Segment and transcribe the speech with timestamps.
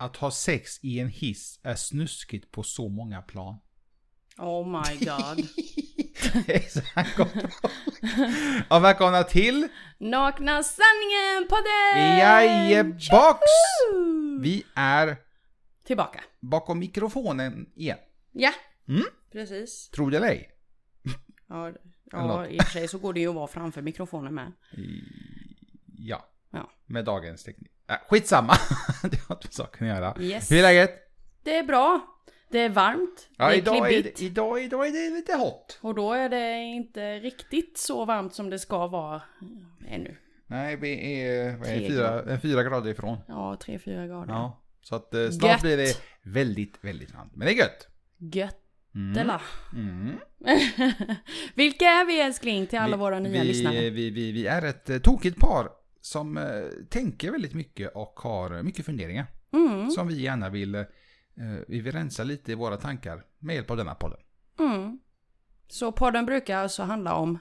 [0.00, 3.56] att ha sex i en hiss är snuskigt på så många plan.
[4.38, 5.48] Oh my god.
[8.70, 9.68] Och välkomna till
[9.98, 12.18] Nakna sanningen podden!
[12.18, 13.38] Jajebox!
[14.40, 15.16] Vi är
[15.84, 16.20] Tillbaka.
[16.40, 17.98] bakom mikrofonen igen.
[18.32, 18.52] Ja,
[18.88, 19.02] Mm.
[19.32, 19.88] precis.
[19.88, 20.50] Tror det eller ej.
[21.48, 21.72] Ja,
[22.12, 24.52] ja, i och för sig så går det ju att vara framför mikrofonen med.
[25.98, 26.26] Ja.
[26.52, 26.70] Ja.
[26.86, 27.72] Med dagens teknik.
[27.90, 28.52] Äh, skitsamma.
[29.02, 30.14] det har inte med saken att göra.
[30.20, 30.52] Yes.
[30.52, 30.94] Hur är läget?
[31.44, 32.00] Det är bra.
[32.50, 33.28] Det är varmt.
[33.36, 34.18] Ja, det är idag, är klibbigt.
[34.18, 35.78] det, idag, idag är det lite hot.
[35.80, 39.22] Och då är det inte riktigt så varmt som det ska vara
[39.88, 40.16] ännu.
[40.46, 43.18] Nej, vi är, vad är Tre fyra, fyra grader ifrån.
[43.28, 44.32] Ja, 3-4 grader.
[44.32, 44.62] Ja.
[44.82, 45.62] Så att eh, snart Gött.
[45.62, 47.32] blir det väldigt, väldigt varmt.
[47.36, 47.88] Men det är gött.
[48.18, 49.40] Göttela.
[49.72, 50.16] Mm.
[51.54, 53.90] Vilka är vi älskling till alla vi, våra nya vi, lyssnare?
[53.90, 55.68] Vi, vi, vi är ett eh, tokigt par
[56.00, 56.44] som eh,
[56.90, 59.26] tänker väldigt mycket och har mycket funderingar.
[59.52, 60.84] Mm, Som vi gärna vill, eh,
[61.68, 64.18] vi vill rensa lite i våra tankar med hjälp av denna podden.
[64.58, 65.00] mm.
[65.68, 67.38] Så podden brukar alltså handla om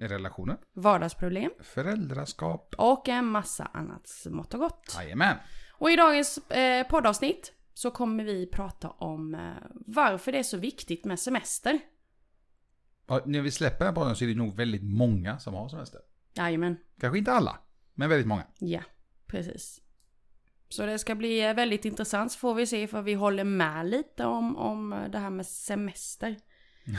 [0.00, 4.94] Relationer, vardagsproblem föräldraskap, och en massa annat smått och gott.
[4.98, 5.36] jajamän.
[5.72, 9.40] Och i dagens eh, poddavsnitt så kommer vi prata om eh,
[9.86, 11.78] varför det är så viktigt med semester.
[13.06, 16.00] Och när vi släpper den podden så är det nog väldigt många som har semester.
[16.34, 17.58] Jajamän, Kanske inte alla,
[17.98, 18.46] men väldigt många.
[18.58, 18.80] ja,
[19.26, 19.80] precis.
[20.68, 23.86] Så det ska bli eh, väldigt intressant så får vi se för vi håller med
[23.86, 26.36] lite om, om eh, det här med semester.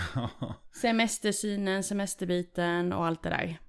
[0.82, 3.60] Semestersynen, semesterbiten och allt det där.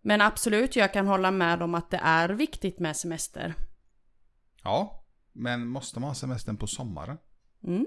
[0.00, 3.54] Men absolut, jag kan hålla med om att det är viktigt med semester.
[4.62, 7.18] ja, men måste man ha semestern på sommaren?
[7.66, 7.86] Mm.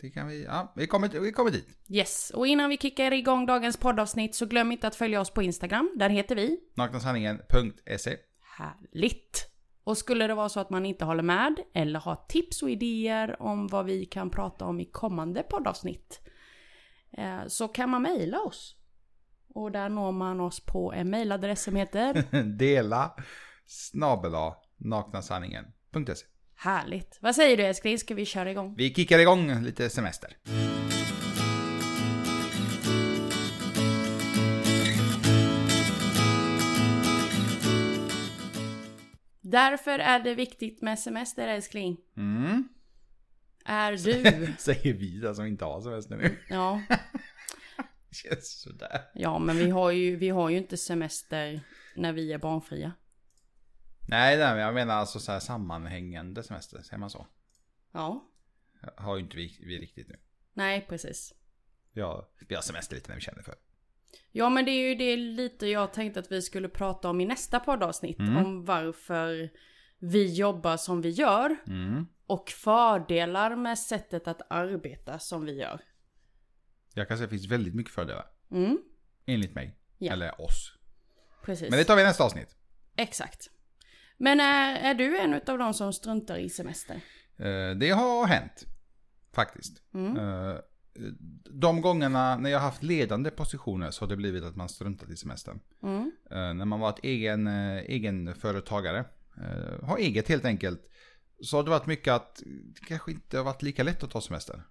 [0.00, 1.68] Det kan vi, ja, vi kommer, vi kommer dit.
[1.88, 5.42] Yes, och innan vi kickar igång dagens poddavsnitt så glöm inte att följa oss på
[5.42, 5.92] Instagram.
[5.96, 8.16] Där heter vi Naknasanningen.se
[8.58, 9.46] Härligt!
[9.84, 13.42] Och skulle det vara så att man inte håller med eller har tips och idéer
[13.42, 16.20] om vad vi kan prata om i kommande poddavsnitt
[17.12, 18.76] eh, så kan man mejla oss.
[19.54, 22.24] Och där når man oss på en mejladress som heter
[22.58, 23.14] Dela
[23.66, 26.26] snabela naknasanningen.se
[26.62, 27.18] Härligt!
[27.20, 27.98] Vad säger du älskling?
[27.98, 28.74] Ska vi köra igång?
[28.76, 30.36] Vi kickar igång lite semester.
[39.40, 41.96] Därför är det viktigt med semester älskling.
[42.16, 42.68] Mm.
[43.64, 44.52] Är du?
[44.58, 46.36] Säger vi där som inte har semester nu.
[46.48, 46.82] Ja,
[48.10, 49.00] känns sådär.
[49.14, 51.60] ja men vi har, ju, vi har ju inte semester
[51.96, 52.92] när vi är barnfria.
[54.10, 57.26] Nej, jag menar alltså så här sammanhängande semester, säger man så?
[57.92, 58.28] Ja,
[58.96, 60.16] Har ju inte vi, vi riktigt nu.
[60.52, 61.34] nej precis.
[61.94, 63.54] Har, vi har semester lite när vi känner för.
[64.32, 67.24] Ja men det är ju det lite jag tänkte att vi skulle prata om i
[67.26, 68.18] nästa poddavsnitt.
[68.18, 68.36] Mm.
[68.36, 69.50] Om varför
[69.98, 71.56] vi jobbar som vi gör.
[71.66, 72.06] Mm.
[72.26, 75.80] Och fördelar med sättet att arbeta som vi gör.
[76.94, 78.26] Jag kan säga att det finns väldigt mycket fördelar.
[78.50, 78.78] Mm,
[79.26, 79.78] Enligt mig.
[79.98, 80.12] Ja.
[80.12, 80.72] Eller oss.
[81.44, 81.70] precis.
[81.70, 82.56] Men det tar vi i nästa avsnitt.
[82.96, 83.50] Exakt.
[84.22, 87.00] Men är, är du en av de som struntar i semester?
[87.36, 88.66] Eh, Det har hänt.
[89.32, 89.82] Faktiskt.
[89.94, 90.16] Mm.
[90.16, 90.56] Eh,
[91.60, 95.16] De gångerna när jag haft ledande positioner så har det blivit att man struntat i
[95.16, 95.60] semestern.
[95.82, 96.12] Mm.
[96.30, 99.04] Eh, När man varit egen, eh, egen företagare,
[99.36, 100.80] eh, har eget helt enkelt,
[101.42, 104.20] så har det varit mycket att det kanske inte har varit lika lätt att ta
[104.20, 104.62] semester.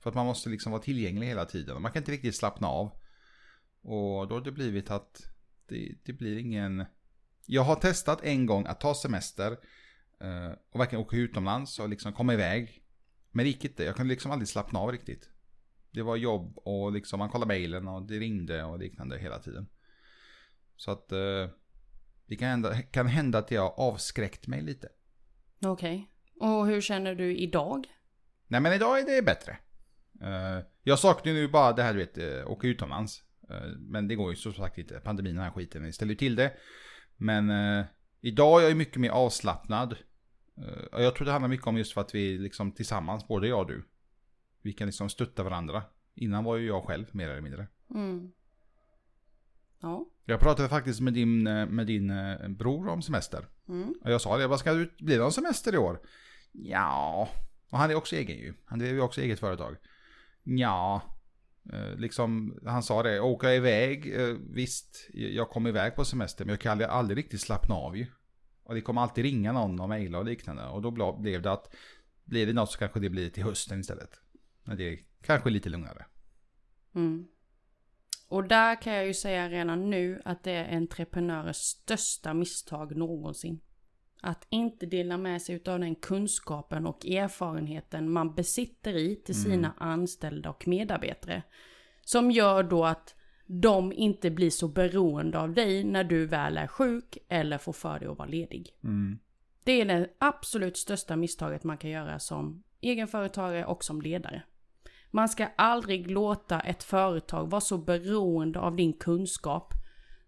[0.00, 1.82] För att man måste liksom vara tillgänglig hela tiden.
[1.82, 2.86] Man kan inte riktigt slappna av.
[3.82, 5.22] Och då har det blivit att
[5.68, 6.84] det, det blir ingen...
[7.46, 9.50] Jag har testat en gång att ta semester
[10.20, 12.82] eh, och verkligen åka utomlands och liksom komma iväg.
[13.30, 13.84] Men det gick inte.
[13.84, 15.30] Jag kunde liksom aldrig slappna av riktigt.
[15.90, 19.66] Det var jobb och liksom man kollade mejlen och det ringde och liknande hela tiden.
[20.76, 21.48] Så att eh,
[22.26, 24.88] det kan hända, kan hända att jag avskräckt mig lite.
[25.64, 26.10] Okej.
[26.40, 27.86] Och hur känner du idag?
[28.46, 29.58] Nej men idag är det bättre.
[30.22, 33.22] Eh, jag saknar nu bara det här du vet, åka utomlands.
[33.78, 35.00] Men det går ju som sagt inte.
[35.00, 36.52] Pandemin och den här skiten ställer ju till det.
[37.16, 37.84] Men eh,
[38.20, 39.96] idag är jag mycket mer avslappnad.
[40.56, 43.48] Eh, och jag tror det handlar mycket om just för att vi liksom tillsammans, både
[43.48, 43.84] jag och du.
[44.62, 45.82] Vi kan liksom stötta varandra.
[46.14, 47.66] Innan var ju jag själv mer eller mindre.
[47.94, 48.32] Mm.
[49.80, 50.06] Ja.
[50.24, 53.46] Jag pratade faktiskt med din, eh, med din eh, bror om semester.
[53.68, 53.94] Mm.
[54.04, 56.00] Och jag sa det, vad ska du bli någon semester i år?
[56.52, 57.28] Ja,
[57.70, 58.54] och han är också egen ju.
[58.64, 59.76] Han driver ju också eget företag.
[60.42, 61.02] Ja,
[61.72, 66.52] Eh, liksom han sa det, åka iväg, eh, visst, jag kom iväg på semester men
[66.52, 68.06] jag kan aldrig, aldrig riktigt slappna av ju.
[68.64, 70.66] Och det kommer alltid ringa någon och mejla och liknande.
[70.66, 71.74] Och då blev det att,
[72.24, 74.20] blir det något så kanske det blir till hösten istället.
[74.64, 76.06] När det är kanske lite lugnare.
[76.94, 77.26] Mm.
[78.28, 83.60] Och där kan jag ju säga redan nu att det är entreprenörers största misstag någonsin.
[84.20, 89.74] Att inte dela med sig av den kunskapen och erfarenheten man besitter i till sina
[89.78, 91.42] anställda och medarbetare.
[92.02, 93.14] Som gör då att
[93.46, 97.98] de inte blir så beroende av dig när du väl är sjuk eller får för
[97.98, 98.70] dig att vara ledig.
[98.84, 99.18] Mm.
[99.64, 104.42] Det är det absolut största misstaget man kan göra som egenföretagare och som ledare.
[105.10, 109.72] Man ska aldrig låta ett företag vara så beroende av din kunskap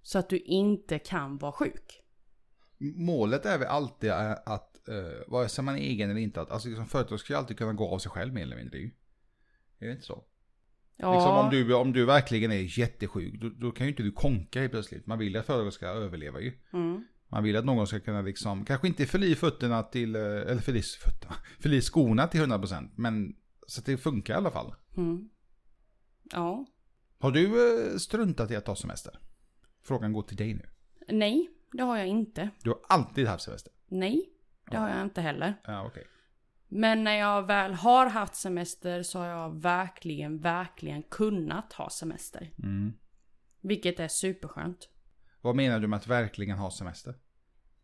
[0.02, 2.02] så att du inte kan vara sjuk.
[2.80, 6.50] Målet är väl alltid eh, att, uh, vare sig man är egen eller inte, att
[6.50, 8.78] alltså, liksom, företag ska ju alltid kunna gå av sig själv mer eller mindre.
[8.78, 8.90] ju.
[9.78, 10.24] Är det inte så?
[10.96, 14.12] Ja, Liksom, om, du, om du verkligen är jättesjuk, då, då kan ju inte du
[14.12, 15.06] konka helt plötsligt.
[15.06, 16.52] Man vill att företag ska överleva ju.
[16.72, 20.22] mm, Man vill att någon ska kunna liksom, kanske inte fylla i fötterna till, eh,
[20.22, 23.36] eller fylla i fötterna, fylla i skorna till 100%, men
[23.66, 24.74] så att det funkar i alla fall.
[24.96, 25.28] mm.
[26.32, 26.66] Ja,
[27.18, 29.18] Har du struntat i att ta semester?
[29.82, 30.68] Frågan går till dig nu.
[31.08, 32.50] nej, det har jag inte.
[32.62, 33.72] Du har alltid haft semester.
[33.88, 34.28] Nej,
[34.70, 35.54] det har jag inte heller.
[35.64, 36.06] Ja, okej.
[36.68, 42.50] Men när jag väl har haft semester så har jag verkligen, verkligen kunnat ha semester.
[42.62, 42.92] Mm.
[43.60, 44.88] Vilket är superskönt.
[45.40, 47.14] Vad menar du med att verkligen ha semester?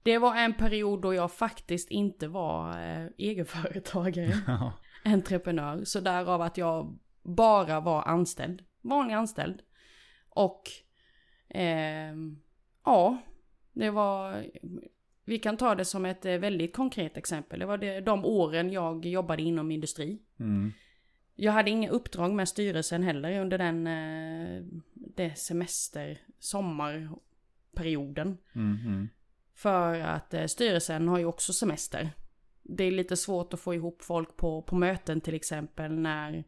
[0.02, 4.72] Det var en period då jag faktiskt inte var eh, egenföretagare, Ja.
[5.04, 5.84] entreprenör.
[5.84, 9.62] Så därav att jag bara var anställd, vanlig anställd.
[10.28, 10.62] Och
[11.48, 12.38] ehm,
[12.84, 13.19] ja,
[13.75, 14.47] det var,
[15.25, 17.61] vi kan ta det som ett eh, väldigt konkret exempel.
[17.61, 20.19] Det var det, de åren jag jobbade inom industri.
[20.41, 20.73] Mm.
[21.37, 24.62] Jag hade inga uppdrag med styrelsen heller under den eh,
[24.94, 28.38] det semester, sommarperioden.
[28.55, 29.09] Mm, mm.
[29.55, 32.11] För att eh, styrelsen har ju också semester.
[32.62, 36.44] Det är lite svårt att få ihop folk på, på möten till exempel när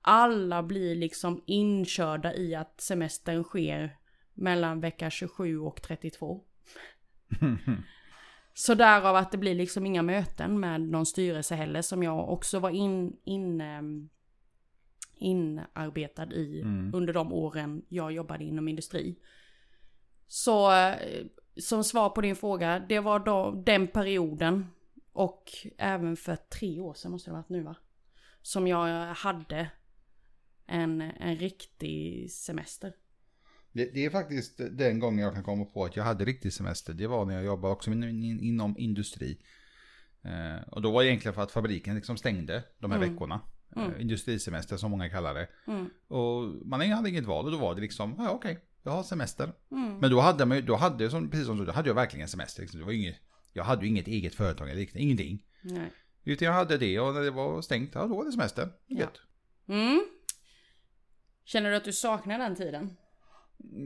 [0.00, 3.96] alla blir liksom inkörda i att semestern sker
[4.34, 6.44] mellan vecka 27 och 32.
[8.54, 12.58] Så därav att det blir liksom inga möten med någon styrelse heller som jag också
[12.58, 14.08] var in, in, ehm,
[15.16, 16.94] inarbetad i Mm.
[16.94, 19.18] under de åren jag jobbade inom industri.
[20.26, 21.26] Så eh,
[21.56, 24.66] som svar på din fråga, det var då den perioden
[25.12, 27.76] och även för tre år sedan måste det varit nu va?
[28.42, 29.70] Som jag hade
[30.66, 32.92] en, en riktig semester.
[33.72, 36.92] Det, det är faktiskt den gången jag kan komma på att jag hade riktig semester.
[36.92, 39.38] Det var när jag jobbade också in, in, inom industri.
[40.24, 43.12] Eh, och då var det egentligen för att fabriken liksom stängde de här Mm.
[43.12, 43.40] veckorna.
[43.76, 43.92] Mm.
[43.94, 45.48] Eh, industrisemester som många kallar det.
[45.66, 45.90] Mm.
[46.08, 49.52] Och man hade inget val och då var det liksom, ja okej, jag har semester.
[49.70, 49.98] Mm.
[49.98, 52.62] Men då hade man då hade som, precis som du, då hade jag verkligen semester.
[52.62, 52.80] Liksom.
[52.80, 53.16] Det var inget,
[53.52, 55.44] jag hade ju inget eget företag eller liknande, ingenting.
[55.62, 55.92] Nej.
[56.24, 58.68] Utan jag hade det och när det var stängt, ja då var det semester.
[58.86, 58.98] Ja.
[58.98, 59.20] Gött.
[59.68, 60.04] Mm.
[61.44, 62.96] Känner du att du saknar den tiden?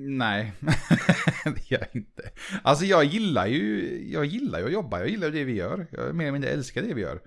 [0.08, 0.52] Nej,
[1.44, 2.30] det gör jag inte.
[2.62, 5.86] Alltså jag gillar ju, jag gillar ju att jobba, jag gillar det vi gör.
[5.90, 7.20] Jag mer eller mindre älskar det vi gör.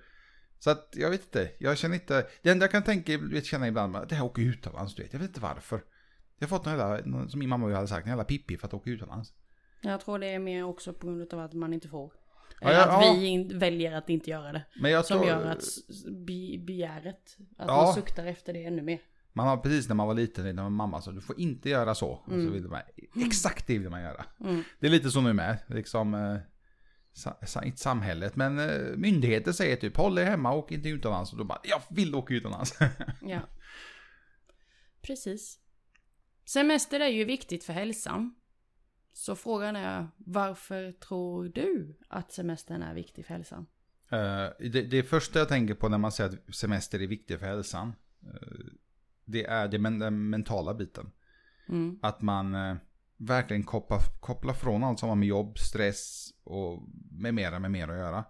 [0.58, 3.68] Så att jag vet inte, jag känner inte, det enda jag kan tänka, vet, känna
[3.68, 5.84] ibland, det här åka utomlands, du vet, jag vet inte varför.
[6.38, 8.74] Jag har fått någon jävla, som min mamma hade sagt, en jävla pippi för att
[8.74, 9.32] åka utomlands.
[9.80, 12.12] Jag tror det är mer också på grund av att man inte får.
[12.60, 13.12] Eller ja, att ja.
[13.12, 15.02] vi in, väljer att inte göra det.
[15.02, 15.62] Som tror, gör att
[16.58, 17.82] begäret, att Ja.
[17.84, 19.00] man suktar efter det ännu mer.
[19.32, 21.94] Man har precis när man var liten, när man mamma sa du får inte göra
[21.94, 22.08] så.
[22.10, 22.52] Och så Mm.
[22.52, 22.80] ville man,
[23.26, 24.24] exakt det vill man göra.
[24.40, 24.62] Mm.
[24.80, 29.96] Det är lite så nu med, liksom, eh, inte samhället, men eh, myndigheter säger typ
[29.96, 31.32] håll er hemma och inte utomlands.
[31.32, 32.78] Och då bara, jag vill åka utomlands.
[33.22, 33.40] Ja.
[35.02, 35.58] Precis.
[36.44, 38.34] Semester är ju viktigt för hälsan.
[39.12, 43.66] Så frågan är, varför tror du att semestern är viktig för hälsan?
[44.10, 47.46] Eh, det, det första jag tänker på när man säger att semester är viktigt för
[47.46, 47.92] hälsan,
[49.24, 51.10] det är det, men, den mentala biten.
[51.68, 51.98] Mm.
[52.02, 52.76] Att man eh,
[53.16, 57.92] verkligen kopplar, kopplar från allt som har med jobb, stress och med mera, med mera
[57.92, 58.24] att göra.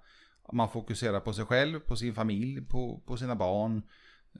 [0.52, 3.82] Man fokuserar på sig själv, på sin familj, på, på sina barn,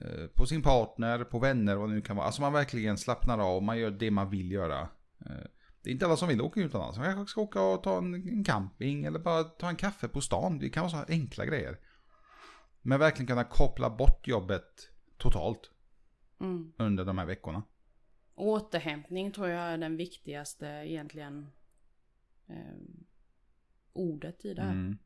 [0.01, 2.25] eh, på sin partner, på vänner och vad det nu kan vara.
[2.25, 4.79] Alltså man verkligen slappnar av, man gör det man vill göra.
[5.25, 5.45] Eh,
[5.83, 6.97] Det är inte alla som vill åka utomlands.
[6.97, 10.21] Man kanske ska åka och ta en, en camping eller bara ta en kaffe på
[10.21, 10.59] stan.
[10.59, 11.77] Det kan vara så enkla grejer.
[12.81, 15.71] Men verkligen kunna koppla bort jobbet totalt
[16.41, 16.73] Mm.
[16.77, 17.63] under de här veckorna.
[18.35, 21.47] Återhämtning tror jag är den viktigaste egentligen
[22.47, 22.75] eh,
[23.93, 24.71] ordet i det här.
[24.71, 24.97] Mm.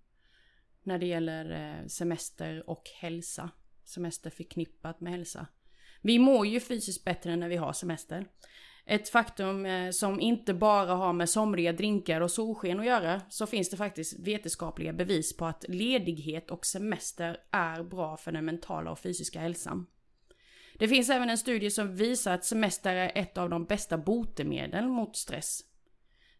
[0.84, 3.50] När det gäller eh, semester och hälsa.
[3.84, 5.48] Semester förknippat med hälsa.
[6.02, 8.28] Vi mår ju fysiskt bättre när vi har semester.
[8.86, 13.48] Ett faktum eh, som inte bara har med somriga drinkar och solsken att göra, så
[13.48, 18.92] finns det faktiskt vetenskapliga bevis på att ledighet och semester är bra för den mentala
[18.92, 19.88] och fysiska hälsan.
[20.80, 24.88] Det finns även en studie som visar att semester är ett av de bästa botemedel
[24.88, 25.62] mot stress.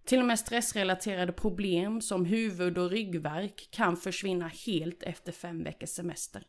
[0.06, 5.90] Till och med stressrelaterade problem som huvud och ryggvärk kan försvinna helt efter fem veckors
[5.90, 6.44] semester.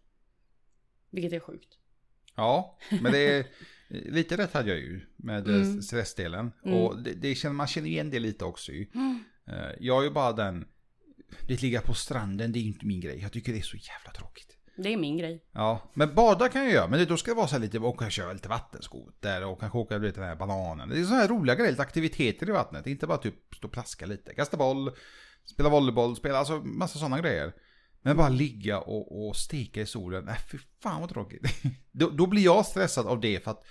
[1.11, 1.79] Vilket är sjukt.
[2.35, 3.47] Ja, men det är
[3.89, 5.83] lite rätt hade jag ju med mm.
[5.83, 6.53] stressdelen.
[6.65, 6.79] Mm.
[6.79, 8.87] Och det, det känner, man känner igen det lite också ju.
[8.95, 9.25] Mm.
[9.47, 10.67] Eh, jag är ju bara den,
[11.47, 13.19] det ligga på stranden det är inte min grej.
[13.23, 14.56] Jag tycker det är så jävla tråkigt.
[14.77, 15.45] Det är min grej.
[15.53, 16.89] Ja, men bada kan jag göra.
[16.89, 19.99] Men då ska det vara så här lite, och köra lite vattenskoter och kanske åka
[19.99, 20.89] lite den här bananen.
[20.89, 22.87] Det är sådana här roliga grejer, lite aktiviteter i vattnet.
[22.87, 24.35] Inte bara typ stå och plaska lite.
[24.35, 24.91] Kasta boll,
[25.45, 27.53] spela volleyboll, spela, alltså massa sådana grejer.
[28.03, 31.43] Men bara ligga och, och steka i solen, nej fy fan vad tråkigt.
[31.93, 33.65] då, då, blir jag stressad av det för att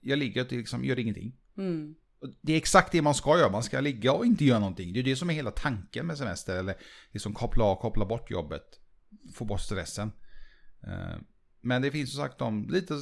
[0.00, 1.32] jag ligger och liksom gör ingenting.
[1.56, 1.94] Mm.
[2.40, 4.92] Det är exakt det man ska göra, man ska ligga och inte göra någonting.
[4.92, 6.74] Det är det som är hela tanken med semester, eller
[7.12, 8.80] liksom koppla av, koppla bort jobbet
[9.34, 10.12] få bort stressen.
[10.86, 11.16] Eh,
[11.60, 12.94] men det finns som sagt de lite,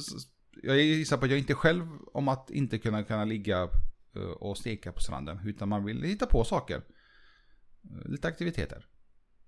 [0.63, 3.69] jag gissar på att jag inte själv om att inte kunna, kunna ligga
[4.15, 5.39] eh, och steka på stranden.
[5.45, 6.81] Utan man vill hitta på saker.
[7.83, 8.85] Eh, lite aktiviteter.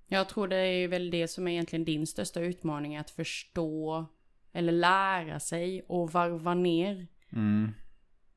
[0.07, 2.97] Jag tror det är väl det som är egentligen din största utmaning.
[2.97, 4.05] Att förstå
[4.51, 7.07] eller lära sig och varva ner.
[7.31, 7.71] Mm.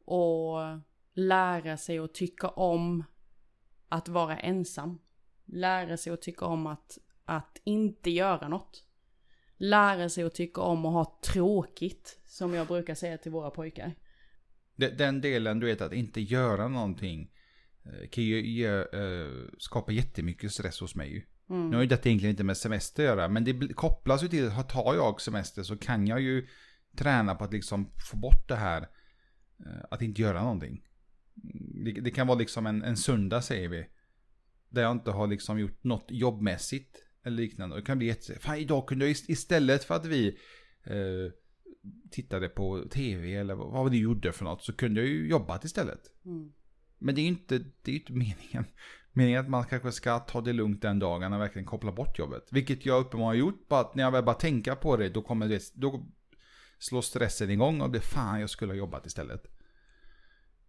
[0.05, 0.59] Och
[1.15, 3.05] lära sig att tycka om
[3.89, 4.99] att vara ensam.
[5.45, 8.85] Lära sig att tycka om att att inte göra något.
[9.57, 13.95] Lära sig att tycka om att ha tråkigt, som jag brukar säga till våra pojkar.
[14.77, 17.31] Den delen, du vet, att inte göra någonting
[17.85, 21.27] eh, kan ju uh, skapa jättemycket stress hos mig.
[21.51, 21.71] Mm.
[21.71, 24.49] Nu har ju detta egentligen inte med semester att göra, men det kopplas ju till
[24.49, 26.47] att tar jag semester så kan jag ju
[26.97, 28.81] träna på att liksom få bort det här
[29.67, 30.83] uh, att inte göra någonting.
[31.85, 33.87] Det, det, kan vara liksom en, en söndag säger vi.
[34.69, 37.77] Där jag inte har liksom gjort något jobbmässigt eller liknande.
[37.77, 38.39] Det kan bli jätte...
[38.39, 40.39] Fan, idag kunde jag istället för att vi
[40.85, 41.33] eh,
[42.11, 46.01] tittade på tv eller vad vi gjorde för något så kunde jag ju jobbat istället.
[46.25, 46.53] Mm.
[46.99, 48.65] Men det är ju inte, det är inte meningen.
[49.13, 52.19] Meningen är att man kanske ska ta det lugnt den dagen och verkligen koppla bort
[52.19, 52.49] jobbet.
[52.51, 53.69] Vilket jag uppenbarligen har gjort.
[53.69, 56.07] Bara att när jag väl bara tänker på det då kommer det, då
[56.79, 59.43] slår stressen igång och blir fan jag skulle ha jobbat istället.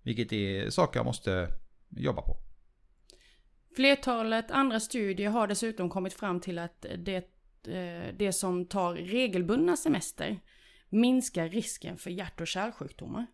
[0.03, 1.47] Vilket är saker jag måste
[1.89, 2.37] jobba på.
[3.75, 7.15] Flertalet andra studier har dessutom kommit fram till att det,
[7.67, 10.39] eh, det som tar regelbundna semester
[10.89, 13.25] minskar risken för hjärt och kärlsjukdomar.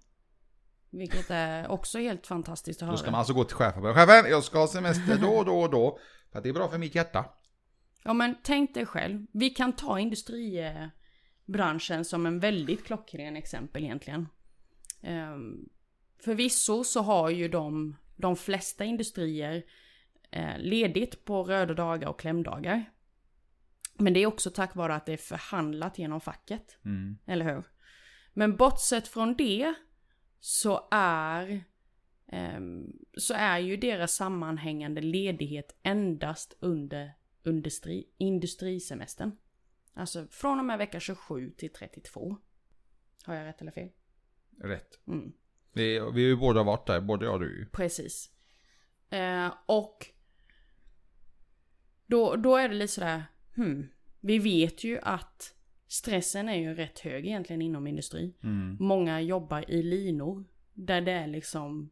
[0.90, 2.94] Vilket är också helt fantastiskt att höra.
[2.94, 5.46] Då ska man alltså gå till chefen och chefen, jag ska ha semester då och
[5.46, 6.00] då och då.
[6.32, 7.26] För att det är bra för mitt hjärta.
[8.04, 14.28] Ja men tänk dig själv, vi kan ta industribranschen som en väldigt klockren exempel egentligen.
[15.02, 15.70] Um,
[16.24, 19.64] förvisso så har ju de, de flesta industrier
[20.58, 22.86] ledigt på röda dagar och klämdagar.
[23.94, 26.78] Men det är också tack vare att det är förhandlat genom facket.
[26.86, 27.18] Mm.
[27.26, 27.64] Eller hur?
[28.34, 29.74] Men bortsett från det
[30.40, 31.64] så är
[32.28, 32.60] eh,
[33.18, 37.14] så är ju deras sammanhängande ledighet endast under
[37.46, 39.32] industri, industrisemestern.
[39.94, 42.38] Alltså från och med vecka 27 till 32.
[43.24, 43.90] Har jag rätt eller fel?
[44.62, 45.08] Rätt.
[45.08, 45.34] Mm.
[45.74, 47.70] Vi, vi har ju båda varit där, både jag och du.
[47.72, 48.32] Precis.
[49.10, 50.06] Eh, och
[52.08, 53.24] då, då är det lite sådär,
[53.56, 53.88] hmm,
[54.20, 55.54] vi vet ju att
[55.88, 58.34] stressen är ju rätt hög egentligen inom industrin.
[58.44, 58.78] Mm.
[58.80, 61.90] Många jobbar i linor där det är liksom,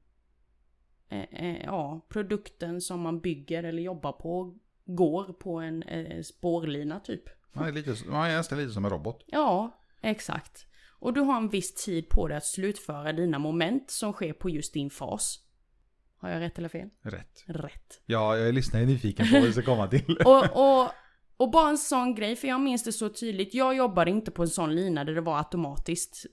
[1.09, 6.99] eh, eh, ja, produkten som man bygger eller jobbar på går på en eh, spårlina
[6.99, 7.23] typ.
[7.53, 9.23] Man är, lite, man är nästan lite som en robot.
[9.27, 10.67] Ja, exakt.
[10.99, 14.49] Och du har en viss tid på dig att slutföra dina moment som sker på
[14.49, 15.44] just din fas.
[16.17, 16.89] Har jag rätt eller fel?
[17.01, 17.43] Rätt.
[17.45, 18.01] Rätt.
[18.05, 20.17] Ja, jag lyssnar ju nyfiken på vad vi ska komma till.
[20.25, 20.91] och, och,
[21.37, 23.53] och bara en sån grej, för jag minns det så tydligt.
[23.53, 26.25] Jag jobbade inte på en sån lina där det var automatiskt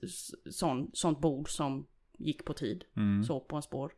[0.51, 1.87] sån, sånt bord som
[2.17, 2.83] gick på tid.
[2.95, 3.23] Mm.
[3.23, 3.91] Så på en spår.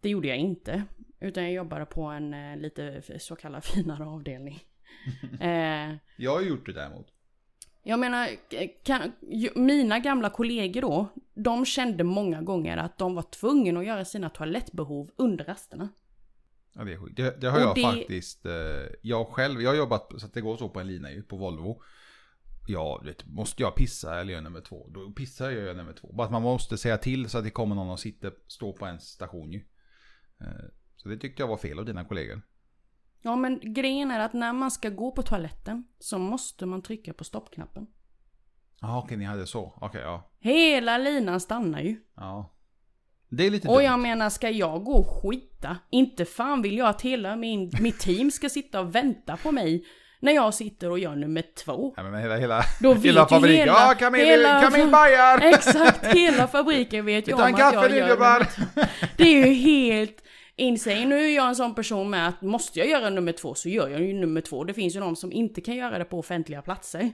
[0.00, 0.84] Det gjorde jag inte.
[1.20, 4.60] Utan jag jobbade på en eh, lite så kallad finare avdelning.
[5.40, 7.06] eh, jag har gjort det däremot.
[7.88, 8.28] Jag menar,
[8.84, 9.12] kan,
[9.54, 14.30] mina gamla kollegor då, de kände många gånger att de var tvungna att göra sina
[14.30, 15.88] toalettbehov under rasterna.
[16.74, 17.16] Ja det är sjukt.
[17.16, 17.82] Det, det har Och jag det...
[17.82, 18.52] faktiskt, eh,
[19.02, 21.36] jag själv, jag har jobbat så att det går så på en lina ju, på
[21.36, 21.82] Volvo.
[22.68, 26.12] Ja, vet, måste jag pissa eller göra nummer två, då pissar jag och nummer två.
[26.12, 28.86] Bara att man måste säga till så att det kommer någon och sitter, står på
[28.86, 29.60] en station ju.
[30.40, 30.64] Eh,
[30.96, 32.42] så det tyckte jag var fel av dina kollegor.
[33.22, 37.12] Ja men grejen är att när man ska gå på toaletten så måste man trycka
[37.12, 37.86] på stoppknappen.
[38.80, 39.72] Ja okej, ni hade så.
[39.80, 40.30] Okej, ja.
[40.40, 41.96] Hela linan stannar ju.
[42.16, 42.52] Ja.
[43.28, 43.84] Det är lite Och dumt.
[43.84, 45.76] jag menar, ska jag gå och skita?
[45.90, 49.84] Inte fan vill jag att hela min, mitt team ska sitta och vänta på mig
[50.20, 51.94] när jag sitter och gör nummer två.
[51.96, 53.58] Ja, men hela, hela, Då vet hela fabriken.
[53.60, 55.40] Hela, ja, Camille, hela, Camille Bajar!
[55.40, 58.82] Exakt, hela fabriken vet ju om att jag gör nummer två.
[59.16, 60.16] Det är ju helt
[60.56, 63.68] inser nu är jag en sån person med att måste jag göra nummer två så
[63.68, 64.64] gör jag ju nummer två.
[64.64, 67.12] Det finns ju någon som inte kan göra det på offentliga platser.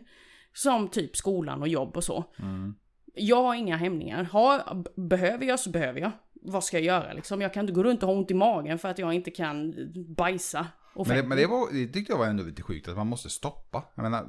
[0.54, 2.24] Som typ skolan och jobb och så.
[2.38, 2.74] Mm.
[3.14, 4.24] Jag har inga hämningar.
[4.24, 6.10] Har, behöver jag så behöver jag.
[6.32, 7.40] Vad ska jag göra liksom?
[7.40, 9.74] Jag kan inte gå runt och ha ont i magen för att jag inte kan
[10.16, 10.66] bajsa.
[10.94, 13.30] Men, det, men det, var, det tyckte jag var ändå lite sjukt att man måste
[13.30, 13.84] stoppa.
[13.94, 14.26] Jag menar,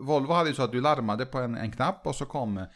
[0.00, 2.66] Volvo hade ju så att du larmade på en, en knapp och så kom eh,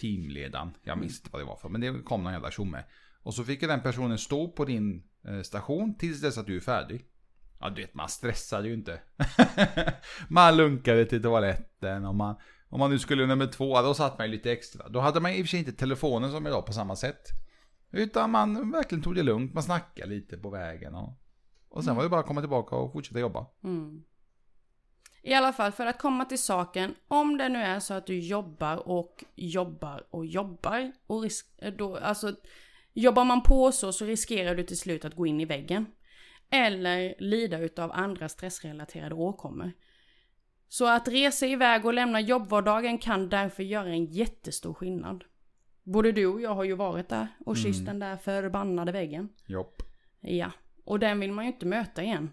[0.00, 0.70] teamledaren.
[0.82, 2.84] Jag minns inte vad det var för, men det kom någon jävla tjomme.
[3.22, 6.56] Och så fick ju den personen stå på din eh, station tills dess att du
[6.56, 7.06] är färdig.
[7.60, 9.00] Ja, du vet, man stressade ju inte.
[10.28, 12.36] man lunkade till toaletten och man...
[12.68, 14.88] Om man nu skulle nummer två, då satt man ju lite extra.
[14.88, 17.28] Då hade man i och för sig inte telefonen som idag på samma sätt.
[17.90, 21.18] Utan man verkligen tog det lugnt, man snackade lite på vägen och...
[21.68, 23.46] Och sen var det bara att komma tillbaka och fortsätta jobba.
[23.64, 24.04] Mm.
[25.22, 28.18] I alla fall för att komma till saken, om det nu är så att du
[28.18, 32.32] jobbar och jobbar och jobbar och risk- eh, då, alltså
[32.94, 35.86] jobbar man på så så riskerar du till slut att gå in i väggen.
[36.50, 39.72] Eller lida utav andra stressrelaterade åkommor.
[40.68, 45.24] Så att resa iväg och lämna jobbvardagen kan därför göra en jättestor skillnad.
[45.82, 47.84] Både du och jag har ju varit där och kysst Mm.
[47.84, 49.28] den där förbannade väggen.
[49.46, 49.82] Jopp.
[50.20, 50.50] Ja,
[50.84, 52.30] och den vill man ju inte möta igen.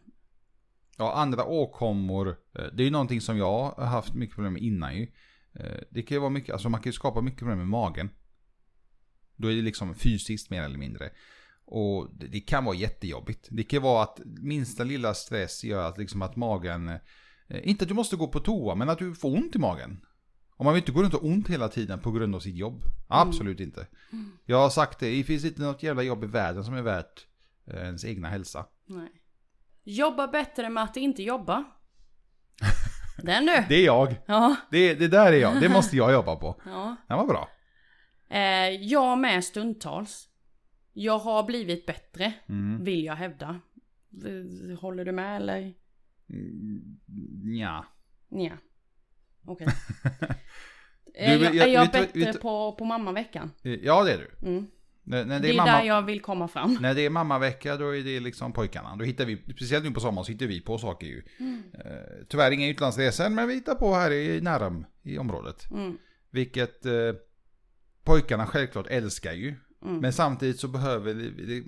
[0.98, 2.30] Ja, andra åkommor.
[2.30, 5.04] eh, Det är ju någonting som jag har haft mycket problem med innan ju.
[5.54, 8.10] Eh, Det kan ju vara mycket, alltså man kan ju skapa mycket problem med magen.
[9.40, 11.10] Då är det liksom fysiskt mer eller mindre.
[11.66, 13.48] Och det, kan vara jättejobbigt.
[13.52, 17.00] Det kan vara att minsta lilla stress gör att liksom att magen, eh,
[17.70, 20.06] inte att du måste gå på toa, men att du får ont i magen.
[20.56, 22.82] Och man vill inte gå runt och ont hela tiden på grund av sitt jobb.
[23.08, 23.88] Absolut inte.
[24.46, 27.28] Jag har sagt det, det finns inte något jävla jobb i världen som är värt
[27.68, 28.66] eh, ens egna hälsa.
[28.86, 29.10] Nej.
[29.84, 31.64] Jobba bättre med att inte jobba.
[33.18, 33.64] Den du!
[33.70, 34.16] Det är jag.
[34.26, 36.62] Ja, Det, det där är jag, det måste jag jobba på.
[36.66, 36.96] ja.
[37.08, 37.50] Den var bra.
[38.30, 40.30] Eh, jag med stundtals.
[40.94, 42.84] Jag har blivit bättre, Mm.
[42.84, 43.60] vill jag hävda.
[44.80, 45.74] Håller du med eller?
[46.30, 47.00] Mm,
[47.60, 47.86] Ja.
[48.30, 48.58] Nja.
[49.46, 49.68] Okej.
[51.14, 53.52] Du, är jag, jag- är jag bättre du- på, på mammaveckan?
[53.62, 54.48] Ja det är du.
[54.48, 54.68] Mm.
[55.04, 56.78] När, när, Det det är mamma, där jag vill komma fram.
[56.82, 58.96] när det är mammavecka då är det liksom pojkarna.
[58.96, 61.24] Då hittar vi, speciellt nu på sommaren så hittar vi på saker ju.
[61.40, 61.64] Mm.
[61.74, 65.72] Eh, tyvärr inga utlandsresor men vi hittar på här i Närum i området.
[65.72, 65.98] Mm.
[66.32, 66.92] Vilket eh,
[68.10, 69.56] pojkarna självklart älskar ju.
[69.82, 69.98] Mm.
[69.98, 71.14] Men samtidigt så behöver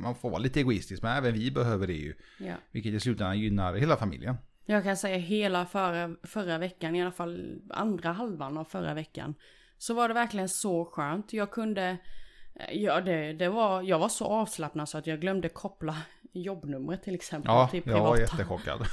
[0.02, 2.14] man får vara lite egoistisk men även vi behöver det ju.
[2.38, 2.54] Ja.
[2.72, 4.36] Vilket i slutändan gynnar hela familjen.
[4.66, 9.36] Jag kan säga hela förra, förra veckan, i alla fall andra halvan av förra veckan.
[9.78, 11.34] Så var det verkligen så skönt.
[11.34, 11.98] Jag kunde,
[12.72, 15.98] ja det, det var, jag var så avslappnad så att jag glömde koppla
[16.34, 18.82] jobbnumret till exempel Ja, till jag var jättechockad.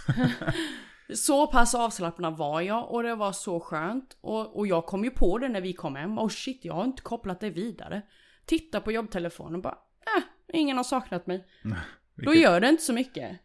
[1.14, 4.16] Så pass avslappnad var jag och det var så skönt.
[4.20, 6.18] Och, och jag kom ju på det när vi kom hem.
[6.18, 8.02] Oh shit, jag har inte kopplat det vidare.
[8.46, 9.78] Titta på jobbtelefonen och bara,
[10.16, 10.22] äh,
[10.60, 11.46] ingen har saknat mig.
[11.62, 11.70] Då
[12.14, 13.38] Vilket- gör det inte så mycket.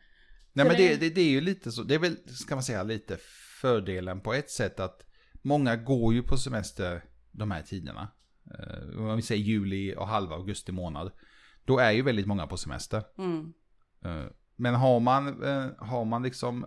[0.53, 2.55] Nej Så men det- det, det, det är ju lite så, det är väl, ska
[2.55, 3.17] man säga, lite
[3.61, 5.05] fördelen på ett sätt att
[5.41, 8.07] många går ju på semester de här tiderna.
[8.59, 11.11] Eh, om vi säger juli och halva augusti månad.
[11.65, 13.03] Då är ju väldigt många på semester.
[13.17, 13.53] Mm.
[14.05, 16.65] Eh, men har man, eh, har man liksom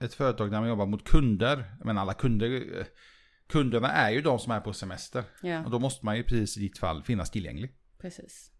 [0.00, 2.64] ett företag där man jobbar mot kunder, men alla kunder,
[3.48, 5.24] kunderna är ju de som är på semester.
[5.42, 5.64] Ja.
[5.64, 7.70] Och då måste man ju precis i ditt fall finnas tillgänglig.
[7.98, 8.50] Precis.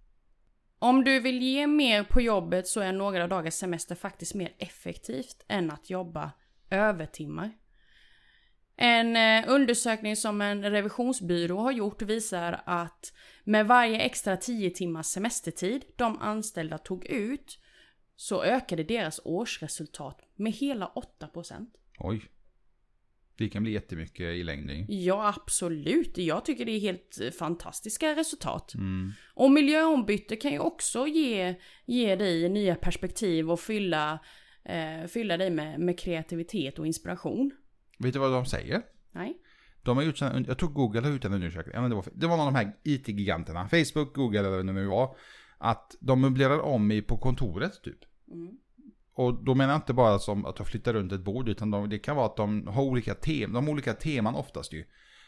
[0.79, 5.45] Om du vill ge mer på jobbet så är några dagars semester faktiskt mer effektivt
[5.49, 6.33] än att jobba
[6.71, 7.51] övertimmar.
[8.77, 13.13] En eh, undersökning som en revisionsbyrå har gjort visar att
[13.45, 17.59] med varje extra 10 timmars semestertid de anställda tog ut
[18.17, 21.67] så ökade deras årsresultat med hela 8%.
[21.99, 22.31] Oj.
[23.37, 24.87] Det kan bli jättemycket i längden.
[24.89, 26.19] Ja, absolut.
[26.19, 28.75] Jag tycker det är helt eh, fantastiska resultat.
[28.75, 29.13] Mm.
[29.35, 31.55] Och miljöombyte kan ju också ge,
[31.87, 34.19] ge dig nya perspektiv och fylla,
[34.65, 37.51] eh, fylla dig med, med kreativitet och inspiration.
[37.99, 38.83] Vet du vad de säger?
[39.13, 39.37] Nej?
[39.83, 42.47] De har gjort sån, jag tror Google har gjort en undersökning, var, det var någon
[42.47, 45.17] av de här IT-giganterna, Facebook, Google eller vad det nu var,
[45.65, 47.99] att de möblerar om i på kontoret typ.
[48.33, 48.57] Mm.
[49.15, 51.89] Och då menar jag inte bara som att de flyttar runt ett bord, utan de,
[51.89, 54.85] det kan vara att de har olika teman, de har olika teman oftast ju.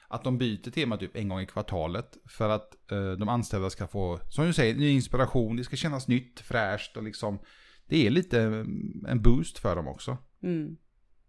[0.09, 3.87] Att de byter tema typ en gång i kvartalet för att eh, de anställda ska
[3.87, 7.39] få, som du säger, ny inspiration, det ska kännas nytt, fräscht och liksom,
[7.89, 10.19] det är lite mm, en boost för dem också.
[10.43, 10.77] Mm.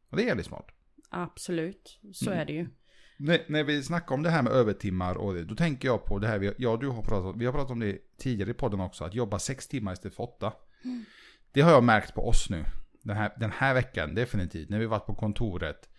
[0.10, 0.68] Och det är jävligt smart.
[1.10, 2.42] Absolut, så Mm.
[2.42, 2.70] är det ju.
[3.18, 6.20] När, när vi snackar om det här med övertimmar och det, då tänker jag på
[6.20, 8.80] det här, vi, och du har pratat, vi har pratat om det tidigare i podden
[8.80, 10.54] också, att jobba sex timmar istället för åtta.
[10.84, 11.06] Mm.
[11.52, 12.66] Det har jag märkt på oss nu,
[13.02, 15.90] den här, den här veckan definitivt, när vi varit på kontoret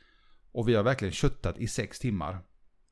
[0.53, 2.39] och vi har verkligen köttat i sex timmar.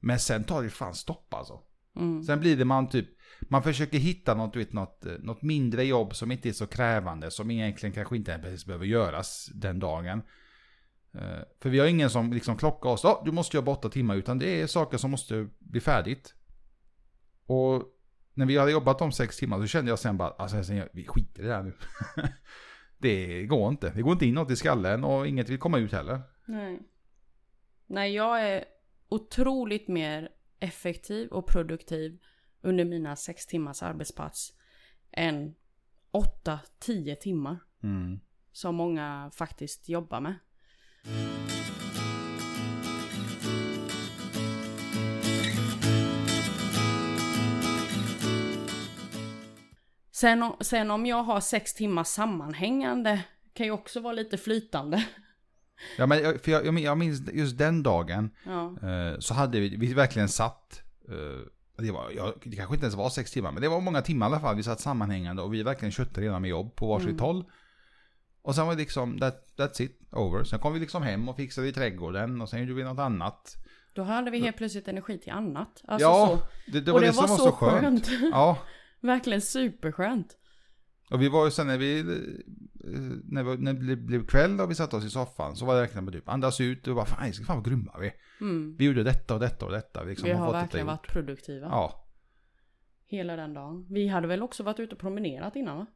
[0.00, 1.60] Men sen tar det fan stopp alltså.
[1.96, 2.22] Mm.
[2.22, 3.08] Sen blir det man typ,
[3.40, 7.30] man försöker hitta något, vet, något, eh, något mindre jobb som inte är så krävande,
[7.30, 10.22] som egentligen kanske inte ens behöver göras den dagen.
[11.16, 14.16] Eh, För vi har ingen som liksom klockar oss, oh, du måste jobba åtta timmar,
[14.16, 16.34] utan det är saker som måste bli färdigt.
[17.46, 17.82] Och
[18.34, 20.56] när vi hade jobbat de sex timmar så kände jag sen bara, alltså
[20.92, 21.72] vi skiter i det här nu.
[22.98, 25.92] det går inte, det går inte in något i skallen och inget vill komma ut
[25.92, 26.20] heller.
[26.46, 26.80] Nej.
[27.86, 28.64] Nej, jag är
[29.08, 30.28] otroligt mer
[30.60, 32.18] effektiv och produktiv
[32.62, 34.52] under mina sex timmars arbetspass
[35.12, 35.54] än
[36.12, 38.20] 8-10 timmar Mm.
[38.52, 40.34] som många faktiskt jobbar med.
[50.12, 55.04] Sen, sen om jag har sex timmar sammanhängande kan ju också vara lite flytande.
[55.98, 59.34] Ja, men jag, för jag, jag min- jag minns just den dagen Ja, eh, så
[59.34, 63.30] hade vi, vi verkligen satt, eh, det, var, ja, det kanske inte ens var sex
[63.30, 64.56] timmar, men det var många timmar i alla fall.
[64.56, 67.20] Vi satt sammanhängande och vi verkligen köttade redan med jobb på varsitt Mm.
[67.20, 67.44] håll.
[68.46, 70.44] Och sen var det liksom, that, that's it, over.
[70.44, 73.56] Sen kom vi liksom hem och fixade i trädgården och sen gjorde vi något annat.
[73.94, 75.82] då hade vi helt plötsligt energi till annat.
[75.88, 76.46] Alltså ja, så.
[76.72, 78.10] det, det och var det det, som var var så skönt.
[78.32, 78.58] Ja,
[79.00, 80.36] Verkligen superskönt.
[81.10, 82.04] och vi var ju sen när vi, eh,
[83.24, 85.80] när, vi, när det blev- kväll och vi satte oss i soffan så var det
[85.80, 88.12] verkligen bara typ andas ut och bara fan, fan vad grymma vi.
[88.40, 88.76] Mm.
[88.78, 90.04] Vi gjorde detta och detta och detta.
[90.04, 91.66] Vi, liksom Vi har detta verkligen varit produktiva.
[91.66, 92.06] Ja.
[93.06, 93.86] Hela den dagen.
[93.90, 95.86] Vi hade väl också varit ute och promenerat innan va?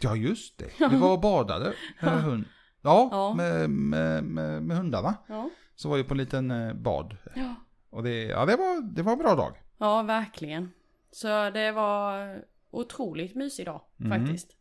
[0.00, 0.88] Ja, just det.
[0.90, 2.44] Vi var och badade med hund.
[2.82, 3.34] Ja, Ja.
[3.34, 5.14] Med, med, med, med hundarna.
[5.28, 5.50] Ja.
[5.74, 7.16] Så var vi på en liten eh, bad.
[7.36, 7.54] Ja.
[7.90, 9.56] Och det, ja, det, var, det var en bra dag.
[9.78, 10.72] Ja, verkligen.
[11.12, 12.36] Så det var
[12.70, 14.18] otroligt mysig dag Mm.
[14.26, 14.56] faktiskt.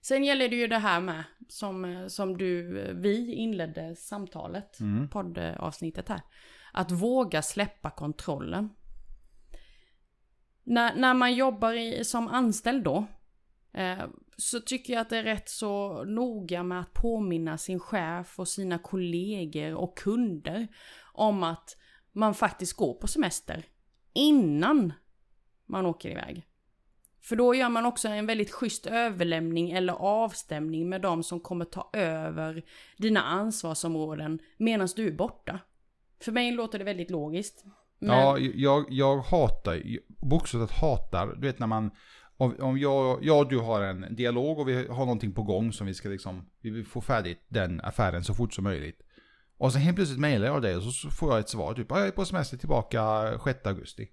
[0.00, 2.62] Sen gäller det ju det här med, som, som du,
[2.94, 5.08] vi inledde samtalet, Mm.
[5.08, 6.20] poddavsnittet här.
[6.72, 8.70] Att våga släppa kontrollen.
[10.64, 13.06] När, när man jobbar i, som anställd då,
[13.72, 14.04] eh,
[14.38, 18.48] så tycker jag att det är rätt så noga med att påminna sin chef och
[18.48, 20.68] sina kollegor och kunder
[21.12, 21.76] om att
[22.12, 23.64] man faktiskt går på semester
[24.12, 24.92] innan
[25.66, 26.46] man åker iväg.
[27.20, 31.64] För då gör man också en väldigt schysst överlämning eller avstämning med de som kommer
[31.64, 32.64] ta över
[32.96, 35.60] dina ansvarsområden medan du är borta.
[36.20, 37.64] För mig låter det väldigt logiskt.
[37.98, 41.90] Men, Ja, jag, jag hatar, bokstavligt hatar, du vet när man,
[42.38, 45.72] om, om jag, jag och du har en dialog och vi har någonting på gång
[45.72, 49.02] som vi ska liksom, vi vill få färdigt den affären så fort som möjligt.
[49.56, 51.98] Och sen helt plötsligt mejlar jag dig och så, får jag ett svar, typ, "Ja,
[51.98, 53.02] jag är på semester tillbaka
[53.44, 54.08] 6 augusti.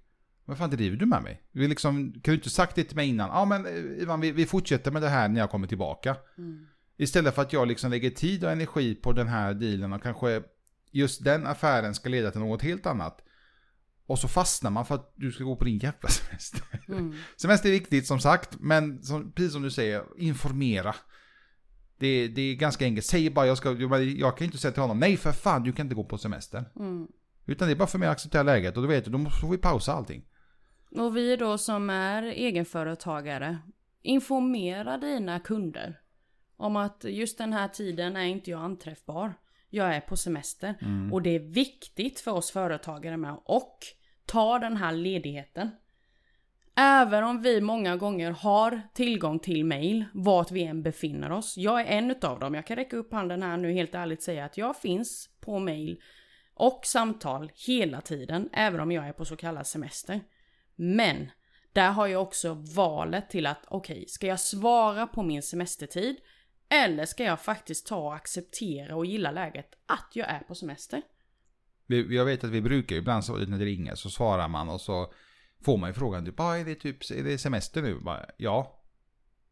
[0.46, 1.42] Vad fan driver du med mig?
[1.52, 3.30] Vi liksom, kan du inte sagt det till mig innan?
[3.30, 6.16] Ja men eh, Ivan, vi, vi fortsätter med det här när jag kommer tillbaka.
[6.38, 6.68] Mm.
[6.98, 10.42] Istället för att jag liksom lägger tid och energi på den här dealen och kanske
[10.92, 13.22] just den affären ska leda till något helt annat.
[14.08, 16.62] Och så fastnar man för att du ska gå på din jävla semester.
[16.88, 17.14] Mm.
[17.42, 20.96] Semester är viktigt som sagt, men som, precis som du säger, informera.
[21.98, 23.06] Det, det är ganska enkelt.
[23.06, 25.86] Säg bara jag ska, jag, kan inte säga till honom, nej för fan du kan
[25.86, 26.72] inte gå på semester.
[26.76, 27.08] Mm.
[27.46, 29.52] Utan det är bara för mig att acceptera läget och då vet du, då får
[29.52, 30.26] vi pausa allting.
[30.92, 33.58] Och vi då som är egenföretagare,
[34.02, 36.00] informera dina kunder
[36.58, 39.34] om att just den här tiden är inte jag anträffbar.
[39.76, 40.76] Jag är på semester.
[41.12, 43.78] Och det är viktigt för oss företagare med och
[44.26, 45.72] ta den här ledigheten.
[46.76, 51.58] Även om vi många gånger har tillgång till mail, vart vi än befinner oss.
[51.58, 52.54] Jag är en utav dem.
[52.54, 56.02] Jag kan räcka upp handen här nu helt ärligt säga att jag finns på mail
[56.54, 60.20] och samtal hela tiden, även om jag är på så kallad semester.
[60.76, 61.32] Men
[61.74, 66.16] där har jag också valet till att okej, ska jag svara på min semestertid?
[66.70, 71.02] Eller ska jag faktiskt ta och acceptera och gilla läget att jag är på semester?
[71.88, 75.14] Jag vet att vi brukar ibland så när det ringer så svarar man och så
[75.66, 78.00] får man ju frågan typ, ah, är det typ är det semester nu?
[78.00, 78.82] Bara, ja.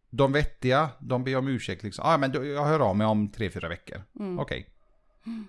[0.10, 2.06] De vettiga, de ber om ursäkt liksom.
[2.06, 4.04] Ah, men jag hör av mig om tre, fyra veckor.
[4.20, 4.40] Mm.
[4.40, 4.70] Okej.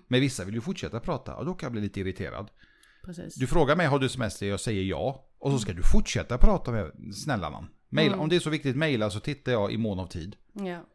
[0.07, 2.51] Men vissa vill ju fortsätta prata och då kan jag bli lite irriterad.
[3.05, 3.35] Precis.
[3.35, 4.45] Du frågar mig, har du semester?
[4.45, 5.29] Jag säger ja.
[5.39, 7.67] Och så ska du fortsätta prata med, snälla någon.
[7.89, 8.19] Mail, Mm.
[8.19, 10.35] Om det är så viktigt, mejla så tittar jag i mån av tid.
[10.53, 10.85] Ja.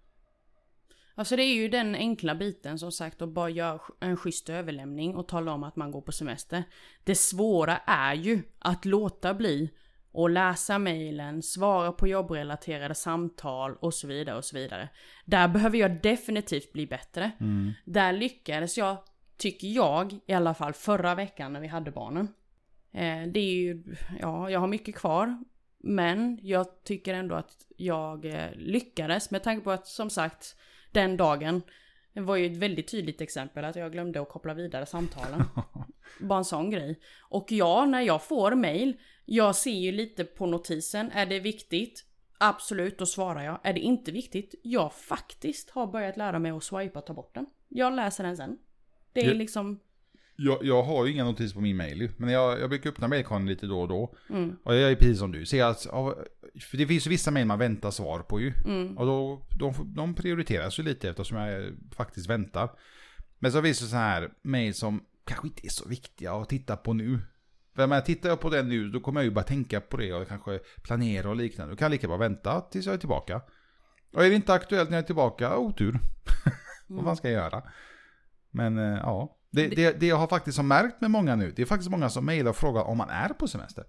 [1.15, 5.17] Alltså det är ju den enkla biten som sagt att bara göra en schysst överlämning
[5.17, 6.65] och tala om att man går på semester.
[7.05, 9.71] Det svåra är ju att låta bli
[10.13, 14.89] och läsa mejlen, svara på jobbrelaterade samtal och så vidare och så vidare.
[15.25, 17.31] Där behöver jag definitivt bli bättre.
[17.85, 18.97] Där lyckades jag,
[19.37, 22.29] tycker jag, i alla fall förra veckan när vi hade barnen.
[22.93, 23.85] Eh, det är ju,
[24.21, 25.45] ja, jag har mycket kvar.
[25.83, 30.57] Men jag tycker ändå att jag eh, lyckades med tanke på att som sagt
[30.93, 31.63] den dagen
[32.13, 35.43] det var ju ett väldigt tydligt exempel att jag glömde att koppla vidare samtalen.
[36.21, 37.01] Bara en sån grej.
[37.21, 41.11] Och ja, när jag får mail, jag ser ju lite på notisen.
[41.11, 42.05] Är det viktigt?
[42.39, 43.59] Absolut, då svarar jag.
[43.63, 44.55] Är det inte viktigt?
[44.63, 47.47] Jag faktiskt har börjat lära mig att swipa och ta bort den.
[47.69, 48.59] Jag läser den sen.
[49.13, 49.33] Det är Ja.
[49.35, 49.81] liksom...
[50.37, 53.47] Jag, jag har ju inga notiser på min mail men jag, jag brukar öppna mailkorgen
[53.47, 54.15] lite då och då.
[54.31, 56.17] Mm, Och jag är precis som du, ser att, ja,
[56.71, 58.53] för det finns vissa mail man väntar svar på ju.
[58.65, 62.71] mm, Och då, de, de prioriteras ju lite eftersom jag faktiskt väntar.
[63.39, 66.77] Men så finns det så här mail som kanske inte är så viktiga att titta
[66.77, 67.19] på nu.
[67.75, 70.13] För när jag tittar på den nu, då kommer jag ju bara tänka på det
[70.13, 71.73] och kanske planera och liknande.
[71.73, 73.41] Då kan jag lika bra vänta tills jag är tillbaka.
[74.13, 75.99] Och är det inte aktuellt när jag är tillbaka, otur.
[76.87, 77.63] Vad fan ska jag göra?
[78.51, 81.63] Men eh, ja, det, det, det jag har faktiskt har märkt med många nu, det
[81.63, 83.85] är faktiskt många som mejlar och frågar om man är på semester.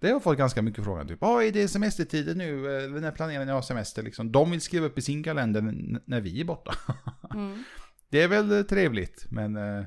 [0.00, 2.76] Det har fått ganska mycket frågor, typ, ah, är det semestertider nu?
[2.76, 4.02] Eller när planerar ni att ha semester?
[4.02, 5.62] Liksom, de vill skriva upp i sin kalender
[6.04, 6.74] när vi är borta.
[7.34, 7.64] mm,
[8.08, 9.84] Det är väl eh, trevligt, men eh,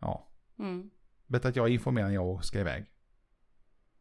[0.00, 0.90] ja, mm.
[1.26, 2.86] bättre att jag är informerad när jag ska iväg.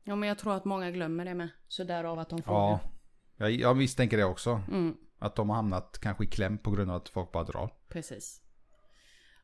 [0.03, 1.49] Ja men jag tror att många glömmer det med.
[1.67, 2.59] Så därav att de frågar.
[2.59, 2.79] Ja,
[3.37, 4.61] jag, jag misstänker det också.
[4.71, 7.73] Mm, Att de har hamnat kanske i kläm på grund av att folk bara drar.
[7.89, 8.41] precis.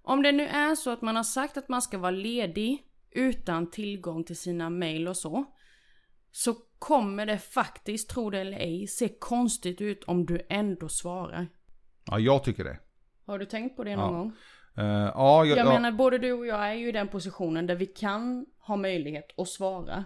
[0.01, 3.71] Om det nu är så att man har sagt att man ska vara ledig utan
[3.71, 5.45] tillgång till sina mail och så.
[6.37, 11.47] Så kommer det faktiskt, tro det eller ej, se konstigt ut om du ändå svarar.
[12.05, 12.79] Ja, jag tycker det.
[13.25, 14.17] Har du tänkt på det någon Ja.
[14.19, 14.31] gång?
[14.77, 17.67] Eh, ja, jag, Jag ja, menar både du och jag är ju i den positionen
[17.67, 20.03] där vi kan ha möjlighet att svara.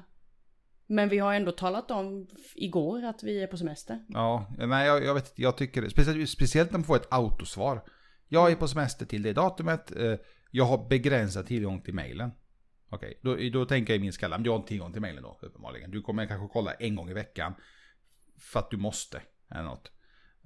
[0.88, 4.06] Men vi har ändå talat om igår att vi är på semester.
[4.08, 5.90] Ja, nej jag, jag vet jag tycker det.
[5.90, 7.82] Speciellt, speciellt när man får ett autosvar.
[8.28, 10.16] Jag är på semester till det datumet, eh,
[10.52, 12.32] jag har begränsad tillgång till mejlen.
[12.90, 15.24] Okej, då, då tänker jag i min skalle, men du har inte tillgång till mejlen
[15.24, 15.92] då uppenbarligen.
[15.92, 17.54] Du kommer kanske kolla en gång i veckan.
[18.38, 19.92] För att du måste, eller något.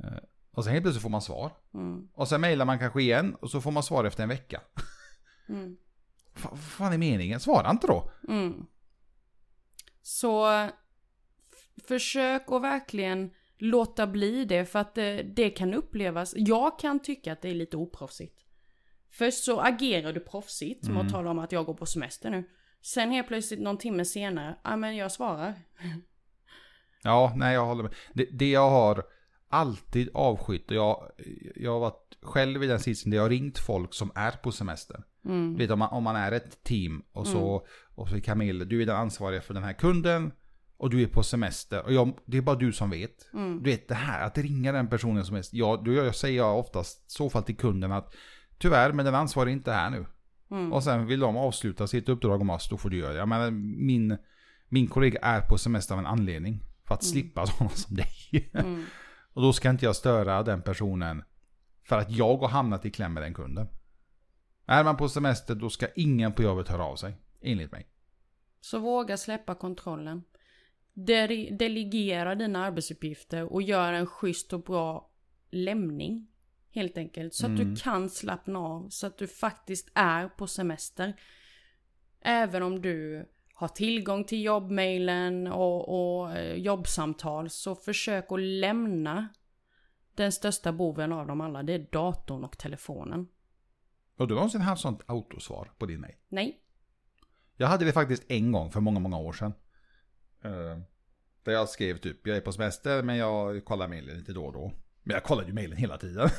[0.03, 1.51] Eh, och sen helt plötsligt får man svar.
[1.73, 2.10] Mm.
[2.13, 4.62] Och sen mejlar man kanske igen och så får man svar efter en vecka.
[5.49, 5.77] Mm.
[6.43, 7.39] Vad fan är meningen?
[7.39, 8.12] Svara inte då.
[8.29, 8.65] Mm.
[10.01, 10.47] Så
[11.88, 16.34] försök att verkligen låta bli det för att det, det kan upplevas.
[16.38, 18.42] Jag kan tycka att det är lite oproffsigt.
[19.13, 22.43] Först så agerar du proffsigt med att tala om att jag går på semester nu.
[22.82, 25.54] Sen helt plötsligt någon timme senare, ja men jag svarar.
[27.06, 27.93] Ja, nej jag håller med.
[28.13, 29.04] Det, det jag har
[29.49, 31.10] alltid avskytt, och jag,
[31.56, 34.52] jag har varit själv i den sitsen där jag har ringt folk som är på
[34.52, 35.04] semester.
[35.26, 35.54] Mm.
[35.54, 38.65] Du vet om man, om man är ett team och så, och så är Camille,
[38.65, 40.32] du är den ansvariga för den här kunden
[40.78, 43.34] och du är på semester och jag, det är bara du som vet.
[43.34, 43.63] Mm.
[43.63, 46.60] Du vet det här, att ringa den personen som är, ja, då jag säger jag
[46.60, 48.15] oftast så fall till kunden att
[48.63, 50.06] tyvärr, men den ansvariga är inte här nu.
[50.52, 50.73] Mm.
[50.73, 53.19] Och sen vill de avsluta sitt uppdrag om oss, då får du göra det.
[53.19, 54.17] Jag menar, min,
[54.69, 56.63] min kollega är på semester av en anledning.
[56.88, 58.52] För att slippa sådana som dig.
[58.54, 58.86] Mm.
[59.34, 61.23] Och då ska inte jag störa den personen
[61.88, 63.67] för att jag har hamnat i kläm med den kunden.
[64.65, 67.13] Är man på semester då ska ingen på jobbet höra av sig.
[67.41, 67.88] Enligt mig.
[68.62, 70.23] Så våga släppa kontrollen.
[70.93, 75.10] De- delegera dina arbetsuppgifter och gör en schysst och bra
[75.52, 76.28] lämning.
[76.73, 77.33] Helt enkelt.
[77.33, 77.73] Så att Mm.
[77.73, 78.89] du kan slappna av.
[78.89, 81.13] Så att du faktiskt är på semester.
[82.21, 85.89] Även om du har tillgång till jobbmailen och,
[86.21, 87.49] och eh, jobbsamtal.
[87.49, 89.27] Så försök att lämna
[90.15, 91.63] den största boven av dem alla.
[91.63, 93.27] Det är datorn och telefonen.
[94.17, 96.15] Har du någonsin haft sånt autosvar på din mail?
[96.29, 96.59] Nej.
[97.57, 99.53] Jag hade det faktiskt en gång för många, många år sedan.
[100.43, 100.79] Eh,
[101.43, 104.53] där jag skrev typ, jag är på semester men jag kollar mailen lite då och
[104.53, 104.71] då.
[105.04, 106.30] Men jag kollade ju mailen hela tiden.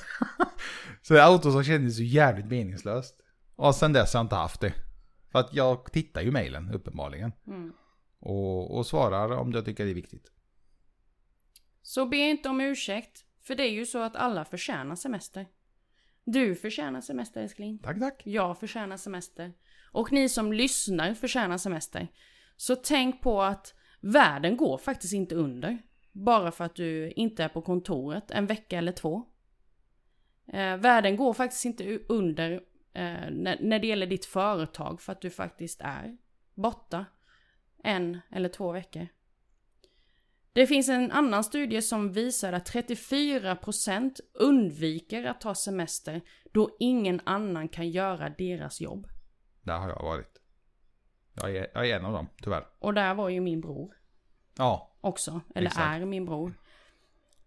[1.03, 3.21] så autosvar kändes ju jävligt meningslöst.
[3.57, 4.75] Och sen dess har jag inte haft det.
[5.33, 7.33] För att jag tittar ju mailen uppenbarligen.
[7.47, 7.73] Mm.
[8.21, 10.33] Och, och svarar om jag tycker det är viktigt.
[11.83, 13.25] Så be inte om ursäkt.
[13.43, 15.47] För det är ju så att alla förtjänar semester.
[16.25, 17.79] Du förtjänar semester älskling.
[17.79, 18.23] Tack, tack.
[18.25, 19.53] Jag förtjänar semester.
[19.93, 22.09] Och ni som lyssnar förtjänar semester.
[22.57, 25.79] Så tänk på att världen går faktiskt inte under.
[26.15, 29.25] Bara för att du inte är på kontoret en vecka eller två.
[30.47, 32.53] Eh, världen går faktiskt inte under
[32.93, 36.17] eh, när, när det gäller ditt företag för att du faktiskt är
[36.55, 37.07] borta
[37.83, 39.09] en eller två veckor.
[40.53, 46.21] Det finns en annan studie som visar att 34% undviker att ta semester
[46.53, 49.09] då ingen annan kan göra deras jobb.
[49.63, 50.41] Där har jag varit.
[51.35, 52.67] Jag är, jag är en av dem, tyvärr.
[52.79, 53.95] Och där var ju min bror
[54.57, 56.03] Ja, också, eller Exakt.
[56.03, 56.55] är min bror.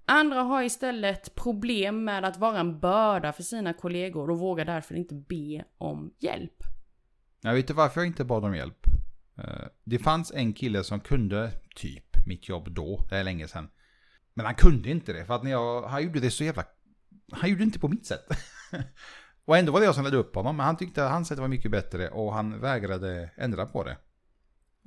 [0.05, 4.95] Andra har istället problem med att vara en börda för sina kollegor och vågar därför
[4.95, 6.63] inte be om hjälp.
[7.41, 8.87] jag vet inte varför jag inte bad om hjälp.
[9.37, 13.69] Eh, Det fanns en kille som kunde typ mitt jobb då, det är länge sedan.
[14.33, 16.63] Men han kunde inte det, för att när jag, han gjorde det så jävla...
[17.31, 18.25] Han gjorde det inte på mitt sätt.
[19.45, 21.39] Och ändå var det jag som ledde upp honom, men han tyckte att hans sätt
[21.39, 23.97] var mycket bättre och han vägrade ändra på det.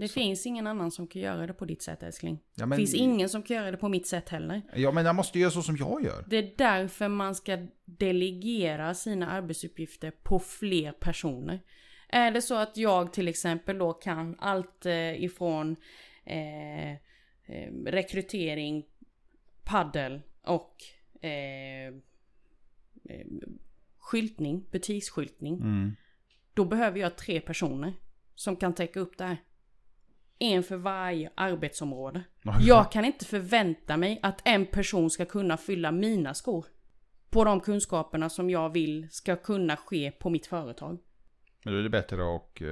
[0.01, 2.39] Det finns ingen annan som kan göra det på ditt sätt älskling.
[2.55, 4.63] Ja, Det men, finns ingen som kan göra det på mitt sätt heller.
[4.75, 6.25] ja, men jag måste göra så som jag gör.
[6.29, 11.61] Det är därför man ska delegera sina arbetsuppgifter på fler personer.
[12.09, 15.77] Är det så att jag till exempel då kan allt eh, ifrån
[16.25, 18.87] eh, eh, rekrytering,
[19.65, 20.77] paddel och
[21.25, 21.87] eh,
[23.05, 23.27] eh,
[23.99, 25.55] skyltning, butiksskyltning.
[25.55, 25.97] Mm.
[26.55, 27.93] Då behöver jag tre personer
[28.35, 29.37] som kan täcka upp det här.
[30.43, 32.23] En för varje arbetsområde.
[32.61, 36.67] Jag kan inte förvänta mig att en person ska kunna fylla mina skor.
[37.31, 40.99] På de kunskaperna som jag vill ska kunna ske på mitt företag.
[41.65, 42.61] Men då är det bättre att...
[42.61, 42.69] eh,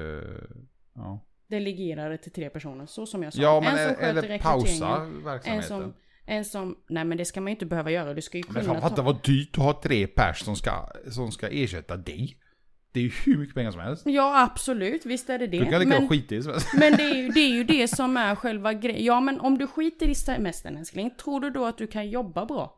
[0.94, 1.24] ja.
[1.48, 3.42] Delegera det till tre personer, så som jag sa.
[3.42, 5.68] ja, men en som eller, pausa rekryteringen, En verksamheten.
[5.68, 5.94] som,
[6.26, 8.14] en som, nej men det ska man ju inte behöva göra.
[8.14, 9.02] Du ska ju Men kunna fan, fatta ta...
[9.02, 12.38] vad dyrt att ha tre pers som ska, som ska ersätta dig.
[12.92, 14.02] Det är ju hur mycket pengar som helst.
[14.06, 15.58] Ja absolut, visst är det det.
[15.58, 16.60] Du kan lika men, skita i det.
[16.74, 19.04] men det är, ju, det är ju det som är själva grejen.
[19.04, 22.46] Ja men om du skiter i semestern älskling, tror du då att du kan jobba
[22.46, 22.74] bra?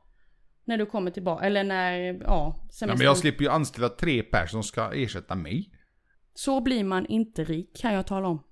[0.65, 2.99] När du kommer tillbaka, eller när, ja, semestern.
[2.99, 5.71] men jag slipper ju anställa tre pers som ska ersätta mig.
[6.35, 8.43] Så blir man inte rik kan jag tala om.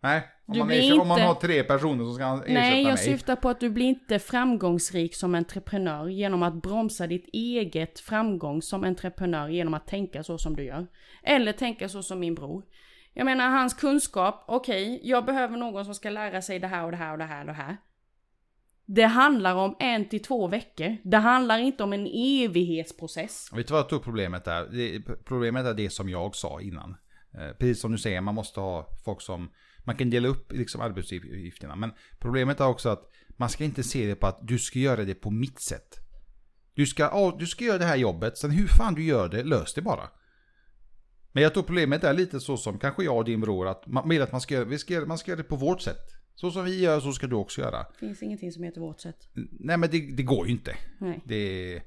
[0.00, 2.82] Nej, om, man, blir ersätter, om man inte- har tre personer som ska ersätta Nej,
[2.82, 2.98] jag mig.
[2.98, 8.62] syftar på att du blir inte framgångsrik som entreprenör genom att bromsa ditt eget framgång
[8.62, 10.86] som entreprenör genom att tänka så som du gör.
[11.22, 12.64] Eller tänka så som min bror.
[13.14, 16.90] Jag menar hans kunskap, okej, jag behöver någon som ska lära sig det här och
[16.90, 17.76] det här och det här och det här.
[18.84, 20.96] Det handlar om en till två veckor.
[21.02, 23.50] Det handlar inte om en evighetsprocess.
[23.52, 25.24] Vet du vad jag tror problemet är?
[25.24, 26.96] Problemet är det som jag sa innan.
[27.34, 29.50] Eh, precis som du säger, man måste ha folk som...
[29.88, 31.76] Man kan dela upp liksom arbetsuppgifterna.
[31.76, 35.04] Men problemet är också att man ska inte se det på att du ska göra
[35.04, 35.96] det på mitt sätt.
[36.74, 39.44] Du ska, ja, du ska göra det här jobbet, sen hur fan du gör det,
[39.44, 40.08] lös det bara.
[41.32, 44.08] Men jag tror problemet är lite så som kanske jag och din bror, att man
[44.08, 46.06] vill att man ska, göra, vi ska, göra- man ska göra det på vårt sätt.
[46.34, 47.78] Så som vi gör, så ska du också göra.
[47.78, 49.28] Det finns ingenting som heter vårt sätt.
[49.60, 50.76] Nej men det, det går ju inte.
[50.98, 51.20] Nej.
[51.24, 51.82] Det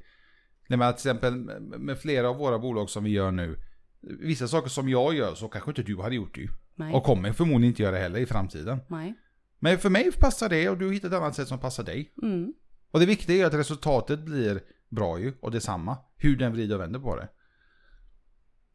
[0.68, 1.36] Nej men till exempel
[1.80, 3.58] med flera av våra bolag som vi gör nu.
[4.02, 6.48] Vissa saker som jag gör så kanske inte du hade gjort ju.
[6.76, 6.94] Nej.
[6.94, 8.80] Och kommer förmodligen inte göra heller i framtiden.
[8.88, 9.14] Nej.
[9.60, 12.14] Men för mig passar det och du hittar ett annat sätt som passar dig.
[12.22, 12.54] Mm.
[12.92, 15.98] Och det viktiga är att resultatet blir bra ju och detsamma.
[16.16, 17.30] Hur den vrider och vänder på det.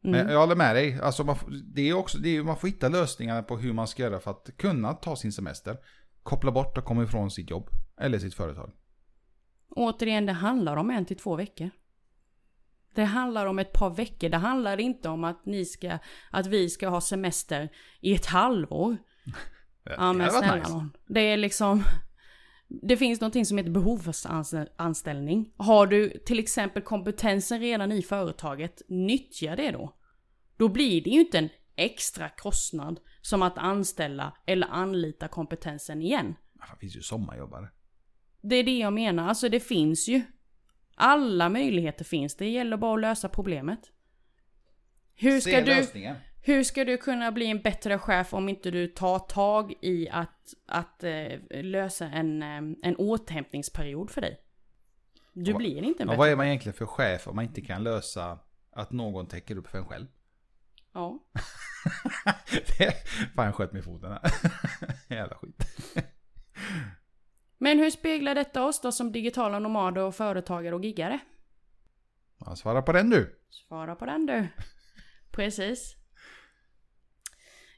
[0.03, 0.25] Mm.
[0.25, 0.99] Men jag håller med dig.
[1.01, 1.35] Alltså man,
[1.73, 4.31] det är också, det är, man får hitta lösningar på hur man ska göra för
[4.31, 5.77] att kunna ta sin semester.
[6.23, 7.69] Koppla bort och komma ifrån sitt jobb.
[7.99, 8.71] Eller sitt företag.
[9.69, 11.69] Återigen, det handlar om en till två veckor.
[12.97, 14.29] Det handlar om ett par veckor.
[14.29, 15.99] Det handlar inte om att ni ska,
[16.31, 17.69] att vi ska ha semester
[18.01, 18.97] i ett halvår.
[19.83, 20.71] Ja men det hade varit snälla nice.
[20.71, 20.91] nån.
[21.07, 21.83] Det är liksom...
[22.67, 25.53] Det finns någonting som heter behovsanställning.
[25.57, 29.95] Har du till exempel kompetensen redan i företaget, nyttja det då.
[30.57, 36.35] Då blir det ju inte en extra kostnad som att anställa eller anlita kompetensen igen.
[36.53, 37.69] Det finns ju sommarjobbare.
[38.41, 40.21] Det är det jag menar, alltså det finns ju.
[40.99, 43.79] Alla möjligheter finns, det gäller bara att lösa problemet.
[45.15, 45.85] Hur ska, du,
[46.41, 50.53] hur ska du kunna bli en bättre chef om inte du tar tag i att,
[50.65, 54.39] att eh, lösa en, eh, en återhämtningsperiod för dig?
[55.33, 56.17] Du Ja, blir inte en bättre...
[56.17, 58.39] vad är man egentligen för chef om man inte kan lösa
[58.71, 60.07] att någon täcker upp för en själv?
[60.93, 61.19] Ja.
[62.77, 64.21] Det- Fan jag sköt mig i foten här.
[65.15, 65.63] Jävla skit.
[67.57, 71.19] Men hur speglar detta oss då som digitala nomader och företagare och giggare?
[72.39, 73.39] Ja, svara på den du.
[73.49, 74.47] Svara på den du.
[75.31, 75.95] Precis.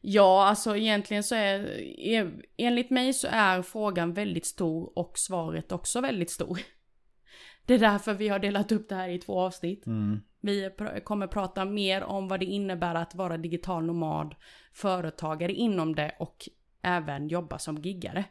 [0.02, 6.02] Ja, alltså egentligen så är, enligt mig så är frågan väldigt stor och svaret också
[6.02, 6.60] väldigt stor.
[7.66, 9.86] Det är därför vi har delat upp det här i två avsnitt.
[9.86, 10.20] Mm.
[10.42, 10.72] Vi
[11.04, 14.36] kommer prata mer om vad det innebär att vara digital nomad,
[14.74, 16.50] företagare inom det och
[16.82, 18.26] även jobba som giggare.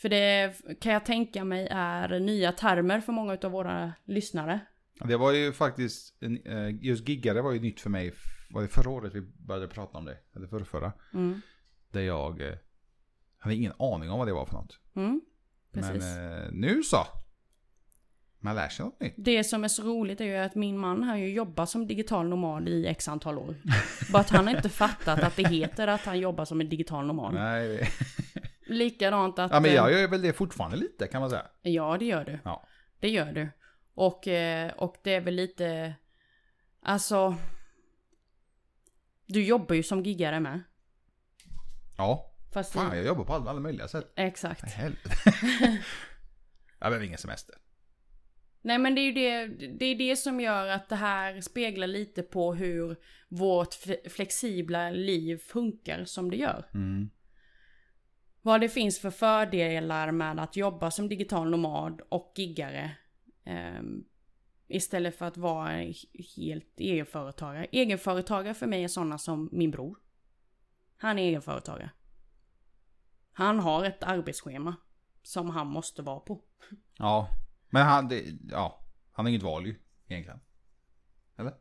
[0.00, 4.60] För det kan jag tänka mig är nya termer för många av våra lyssnare.
[5.04, 8.12] Det var ju faktiskt, eh, just giggare var ju nytt för mig.
[8.50, 10.16] Var det förra året vi började prata om det?
[10.36, 10.92] Eller förra, förra.
[11.14, 11.40] Mm.
[11.90, 12.54] Där jag eh,
[13.38, 14.78] hade ingen aning om vad det var för något.
[14.96, 15.20] Mm.
[15.72, 17.06] Men eh, nu så.
[18.38, 19.14] Man lär sig något nytt.
[19.16, 22.28] Det som är så roligt är ju att min man har ju jobbat som digital
[22.28, 23.54] nomad i x antal år.
[24.12, 27.06] Bara att han har inte fattat att det heter att han jobbar som en digital
[27.06, 27.34] nomad.
[27.34, 27.88] Nej,
[28.70, 29.50] Likadant att...
[29.50, 31.46] ja men eh, jag gör väl det fortfarande lite kan man säga.
[31.62, 32.38] Ja, det gör du.
[32.44, 32.66] Ja.
[33.00, 33.48] Det gör du.
[33.94, 35.94] Och, eh, och det är väl lite...
[36.82, 37.36] Alltså...
[39.26, 40.60] Du jobbar ju som giggare med.
[41.96, 44.12] Ja, Fast fan jag jobbar på alla, alla möjliga sätt.
[44.16, 44.64] Exakt.
[46.78, 47.54] jag behöver ingen semester.
[48.62, 49.46] Nej men det är ju det,
[49.78, 52.96] det är det som gör att det här speglar lite på hur
[53.28, 53.74] vårt
[54.10, 56.70] flexibla liv funkar som det gör.
[56.74, 57.10] Mm.
[58.42, 62.96] Vad det finns för fördelar med att jobba som digital nomad och giggare.
[63.44, 63.82] Eh,
[64.68, 65.92] istället för att vara
[66.36, 67.66] helt egenföretagare.
[67.72, 69.98] Egenföretagare för mig är sådana som min bror.
[70.96, 71.90] Han är egenföretagare.
[73.32, 74.76] Han har ett arbetsschema
[75.22, 76.42] som han måste vara på.
[76.98, 77.28] Ja,
[77.70, 80.40] men han, det, ja, han har inget val ju egentligen.
[81.36, 81.54] Eller?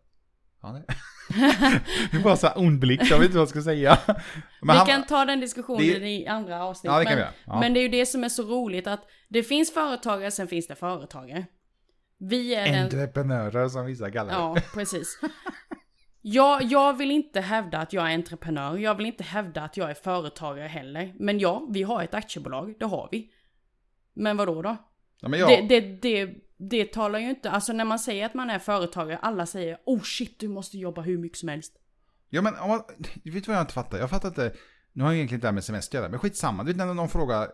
[0.62, 0.86] Ja, det.
[2.12, 3.98] det är bara så här ond blick, jag vet inte vad jag ska säga.
[4.08, 4.18] Men
[4.62, 6.92] Vi han, kan ta den diskussionen det- i andra avsnitt.
[6.92, 7.24] Ja, det men, vi.
[7.46, 7.60] Ja.
[7.60, 10.68] men det är ju det som är så roligt att det finns företagare, sen finns
[10.68, 11.46] det företagare.
[12.20, 12.84] Vi är den...
[12.84, 14.36] Entreprenörer som vissa kallar det.
[14.40, 15.20] Ja, precis.
[16.22, 18.78] Jag, jag vill inte hävda att jag är entreprenör.
[18.78, 21.14] Jag vill inte hävda att jag är företagare heller.
[21.20, 22.76] Men ja, vi har ett aktiebolag.
[22.80, 23.30] Det har vi.
[24.14, 24.78] Men vad då då?
[25.22, 27.52] Ja, jag, Det, det, det, det talar ju inte...
[27.52, 31.02] Alltså när man säger att man är företagare, alla säger oh shit, du måste jobba
[31.02, 31.74] hur mycket som helst.
[32.30, 33.98] Ja men om man, vet du vad jag inte fattar?
[33.98, 34.54] Jag fattar inte,
[34.94, 36.64] nu har jag egentligen inte det här med semester att göra, men skitsamma.
[36.64, 37.48] Du vet när någon frågar,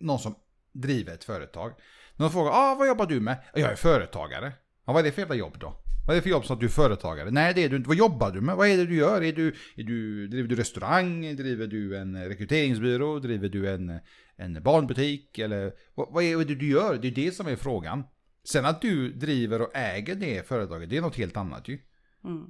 [0.00, 0.34] någon som
[0.72, 1.72] driver ett företag.
[2.16, 3.36] Någon frågar, ah, vad jobbar du med?
[3.54, 4.52] "Ja, Jag är företagare.
[4.86, 5.80] Ja, vad är det för jävla jobb då?
[6.06, 7.30] Vad är det för jobb som att du är företagare?
[7.30, 7.88] Nej det är du inte.
[7.88, 8.56] Vad jobbar du med?
[8.56, 9.22] Vad är det du gör?
[9.22, 11.36] Är du, är du, driver du restaurang?
[11.36, 13.18] Driver du en rekryteringsbyrå?
[13.18, 14.00] Driver du en,
[14.36, 15.38] en barnbutik?
[15.38, 16.98] Eller vad, vad är det du gör?
[17.02, 18.04] Det är det som är frågan.
[18.44, 21.78] Sen att du driver och äger det företaget, det är något helt annat ju.
[22.24, 22.46] Mm.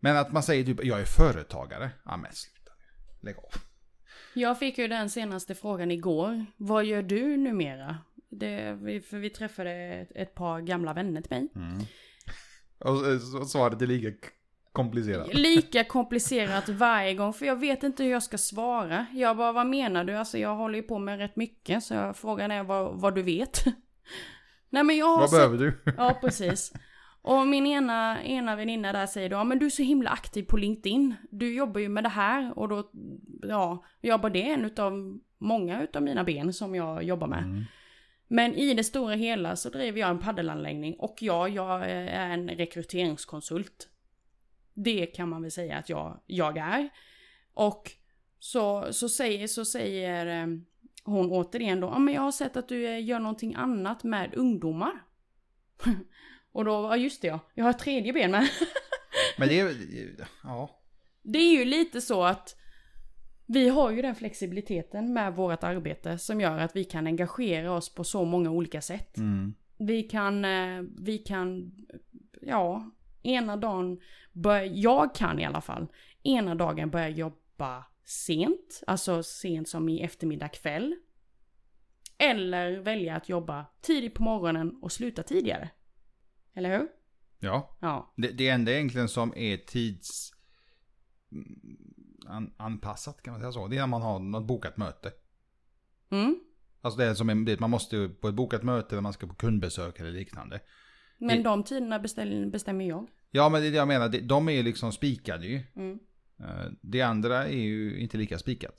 [0.00, 1.90] Men att man säger typ, jag är företagare.
[2.04, 3.26] Ja men sluta nu.
[3.26, 3.52] Lägg av.
[4.34, 6.46] Jag fick ju den senaste frågan igår.
[6.56, 7.98] Vad gör du numera?
[8.38, 8.78] Det,
[9.10, 9.70] för vi träffade
[10.14, 11.48] ett, par gamla vänner till mig.
[12.78, 14.28] Och eh, så- svaret är lika
[14.72, 15.34] komplicerat.
[15.34, 19.06] Lika komplicerat varje gång, för jag vet inte hur jag ska svara.
[19.12, 20.16] Jag bara, vad menar du?
[20.16, 23.64] Alltså jag håller ju på med rätt mycket, så frågan är vad, vad du vet.
[24.70, 25.92] Nej men jag har Vad sett- behöver du?
[25.96, 26.72] Ja, precis.
[27.22, 30.42] Och min ena, ena väninna där säger då, ja men du är så himla aktiv
[30.42, 31.14] på LinkedIn.
[31.30, 32.90] Du jobbar ju med det här och då,
[33.42, 37.42] ja, jag bara det är en utav många utav mina ben som jag jobbar med.
[37.44, 37.64] Mm.
[38.34, 42.48] Men i det stora hela så driver jag en paddelanläggning och ja, jag är en
[42.48, 43.88] rekryteringskonsult.
[44.74, 46.88] Det kan man väl säga att jag, jag är.
[47.52, 47.90] Och
[48.38, 50.46] så, så säger, så säger eh,
[51.04, 54.34] hon återigen då, ja men jag har sett att du eh, gör någonting annat med
[54.34, 55.04] ungdomar.
[56.52, 58.48] och då, ja just det ja, jag har ett tredje ben med.
[59.38, 59.74] Men det är,
[60.42, 60.80] ja.
[61.22, 62.56] Det är ju lite så att
[63.46, 67.94] vi har ju den flexibiliteten med vårt arbete som gör att vi kan engagera oss
[67.94, 69.16] på så många olika sätt.
[69.16, 69.54] Mm.
[69.78, 71.72] Vi kan, eh, vi kan,
[72.40, 72.90] ja,
[73.22, 74.00] ena dagen
[74.32, 75.86] börja, jag kan i alla fall,
[76.22, 80.94] ena dagen börja jobba sent, alltså sent som i eftermiddag kväll.
[82.18, 85.70] Eller välja att jobba tidigt på morgonen och sluta tidigare.
[86.54, 86.88] Eller hur?
[87.38, 87.76] Ja.
[87.80, 88.12] Ja.
[88.16, 90.30] Det, det enda egentligen som är tids...
[92.28, 93.68] An, anpassat kan man säga så.
[93.68, 95.12] Det är när man har något bokat möte.
[96.10, 96.36] Mm.
[96.80, 99.34] Alltså det är som en, man måste på ett bokat möte eller man ska på
[99.34, 100.60] kundbesök eller liknande.
[101.18, 101.98] Men de tiderna
[102.50, 103.06] bestämmer jag.
[103.30, 105.62] Ja men det är det jag menar, de är ju liksom spikade ju.
[105.76, 105.98] Mm.
[106.40, 108.74] Eh, Det andra är ju inte lika spikat.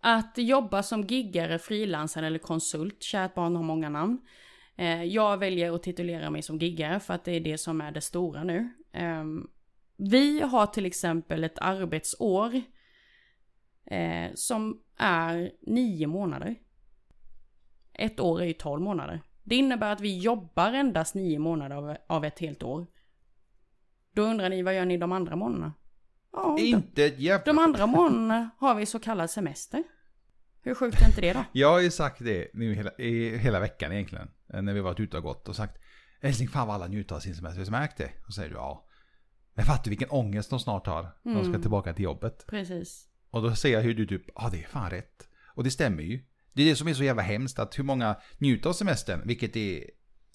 [0.00, 4.20] Att jobba som giggare, frilansare eller konsult, kärt barn har många namn.
[4.76, 7.92] Eh, Jag väljer att titulera mig som giggare för att det är det som är
[7.92, 8.72] det stora nu.
[10.10, 12.62] Vi har till exempel ett arbetsår
[13.86, 16.56] eh, som är nio månader.
[17.92, 19.22] Ett år är ju tolv månader.
[19.42, 22.86] Det innebär att vi jobbar endast nio månader av, av ett helt år.
[24.14, 25.72] Då undrar ni, vad gör ni de andra månaderna?
[26.32, 27.44] Ja, Inte ett jävla...
[27.44, 29.84] de andra månaderna har vi så kallad semester.
[30.62, 31.44] Hur sjukt är inte det då?
[31.52, 34.30] Jag har ju sagt det nu hela, i, hela veckan egentligen.
[34.46, 35.78] När vi varit ute och gått och sagt
[36.20, 37.58] Älskling, fan vad alla njuter av sin semester.
[37.58, 38.10] Har du märkt det?
[38.26, 38.88] Och säger du ja.
[39.54, 41.02] Men fattar du vilken ångest de snart har?
[41.22, 41.60] När de ska Mm.
[41.62, 42.44] tillbaka till jobbet.
[42.46, 43.08] Precis.
[43.30, 45.28] Och då ser jag hur du typ, ja det är fan rätt.
[45.54, 46.24] Och det stämmer ju.
[46.52, 49.56] Det är det som är så jävla hemskt, att hur många njuter av semestern, vilket
[49.56, 49.90] är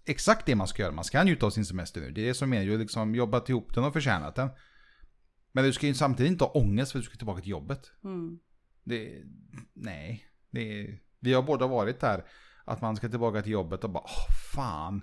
[0.06, 0.92] exakt det man ska göra.
[0.92, 2.12] Man ska njuta av sin semester nu.
[2.12, 4.50] Det är det som är ju liksom jobbat ihop den och förtjänat den.
[5.52, 7.92] Men du ska ju samtidigt inte ha ångest för att du ska tillbaka till jobbet.
[8.04, 8.40] Mm.
[8.84, 9.24] Det,
[9.74, 12.26] nej, det vi har båda varit där.
[12.66, 15.02] Att man ska tillbaka till jobbet och bara, åh fan.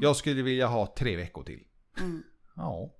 [0.00, 1.64] Jag skulle vilja ha tre veckor till.
[2.00, 2.22] Mm.
[2.56, 2.94] Ja.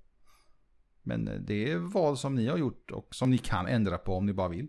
[1.03, 4.25] Men det är val som ni har gjort och som ni kan ändra på om
[4.25, 4.67] ni bara vill.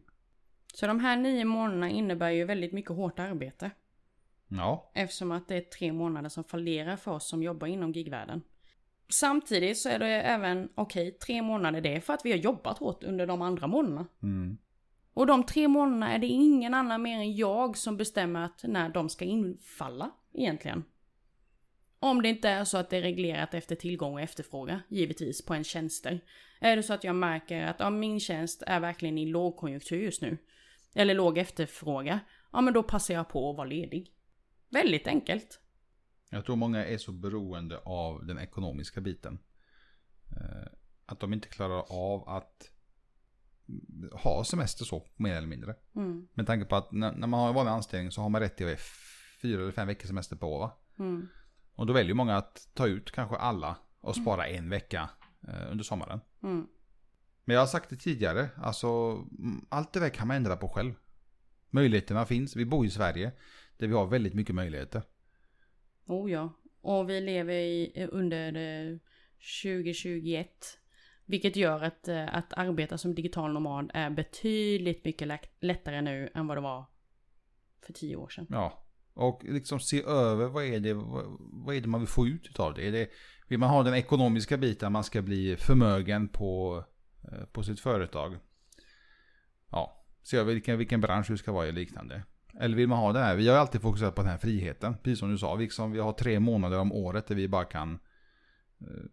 [0.74, 3.70] Så de här nio månaderna innebär ju väldigt mycket hårt arbete.
[4.48, 4.90] Ja.
[4.94, 8.42] Eftersom att det är tre månader som fallerar för oss som jobbar inom gigvärlden.
[9.08, 12.78] Samtidigt så är det även, okej, tre månader det är för att vi har jobbat
[12.78, 14.06] hårt under de andra månaderna.
[14.22, 14.58] Mm.
[15.14, 18.88] Och de tre månaderna är det ingen annan mer än jag som bestämmer att när
[18.88, 20.84] de ska infalla egentligen.
[22.02, 25.54] Om det inte är så att det är reglerat efter tillgång och efterfrågan, givetvis, på
[25.54, 26.20] en tjänster.
[26.60, 30.22] Är det så att jag märker att ja, min tjänst är verkligen i lågkonjunktur just
[30.22, 30.38] nu,
[30.94, 32.18] eller låg efterfrågan,
[32.52, 34.12] ja men då passar jag på att vara ledig.
[34.68, 35.60] Väldigt enkelt.
[36.30, 39.38] Jag tror många är så beroende av den ekonomiska biten.
[40.30, 40.68] Eh,
[41.06, 42.70] Att de inte klarar av att
[44.12, 45.74] ha semester så, mer eller mindre.
[45.96, 46.28] Mm.
[46.34, 48.76] Med tanke på att när, man har en vanlig anställning så har man rätt till
[49.42, 50.72] fyra eller fem veckors semester på va?
[50.98, 51.28] Mm.
[51.74, 55.10] Och då väljer många att ta ut kanske alla och spara en vecka
[55.48, 56.20] eh, under sommaren.
[56.42, 56.66] Mm.
[57.44, 58.88] Men jag har sagt det tidigare, alltså
[59.38, 60.94] mm, allt det där kan man ändra på själv.
[61.70, 63.32] Möjligheterna finns, vi bor i Sverige
[63.76, 65.02] där vi har väldigt mycket möjligheter.
[66.06, 66.52] Oh ja.
[66.80, 68.98] Och vi lever i, under eh,
[69.62, 70.48] 2021.
[71.24, 76.30] Vilket gör att, eh, att arbeta som digital nomad är betydligt mycket lätt- lättare nu
[76.34, 76.86] än vad det var
[77.86, 78.46] för tio år sedan.
[78.50, 78.84] Ja,
[79.14, 82.74] och liksom se över vad är det, vad, är det man vill få ut av
[82.74, 82.88] det.
[82.88, 83.08] Är det.
[83.48, 86.84] Vill man ha den ekonomiska biten, man ska bli förmögen på,
[87.32, 88.36] eh, på sitt företag.
[89.70, 92.22] Ja, se över vilken, vilken bransch du ska vara i liknande.
[92.60, 94.96] Eller vill man ha det här, vi har alltid fokuserat på den här friheten.
[95.02, 97.98] Precis som du sa, liksom vi har tre månader om året där vi bara kan
[98.80, 99.04] eh,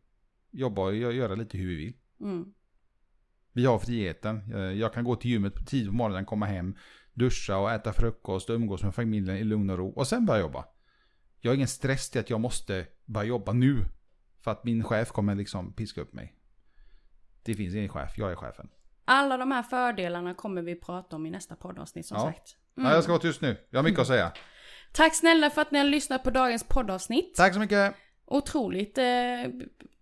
[0.52, 1.94] jobba och gö- göra lite hur vi vill.
[2.22, 2.54] Mm.
[3.54, 4.54] Vi har friheten.
[4.54, 6.76] Eh, Jag kan gå till gymmet på på morgonen, komma hem,
[7.20, 10.42] duscha och äta frukost och umgås med familjen i lugn och ro och sen börja
[10.42, 10.66] jobba.
[11.42, 13.86] Jag har ingen stress till att jag måste börja jobba nu.
[14.44, 16.36] För att min chef kommer liksom piska upp mig.
[17.44, 18.70] Det finns ingen chef, jag är chefen.
[19.06, 22.24] Alla de här fördelarna kommer vi prata om i nästa poddavsnitt som Ja.
[22.24, 22.56] sagt.
[22.78, 22.90] Mm.
[22.90, 24.32] Ja, jag ska vara tyst nu, jag har mycket att säga.
[24.94, 27.36] Tack snälla för att ni har lyssnat på dagens poddavsnitt.
[27.36, 27.96] Tack så mycket!
[28.26, 29.06] Otroligt, eh,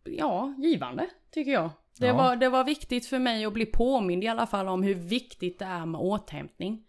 [0.04, 1.70] ja, givande tycker jag.
[2.00, 2.14] Det, Ja.
[2.18, 5.60] var, det var viktigt för mig att bli påmind i alla fall om hur viktigt
[5.60, 6.87] det är med återhämtning.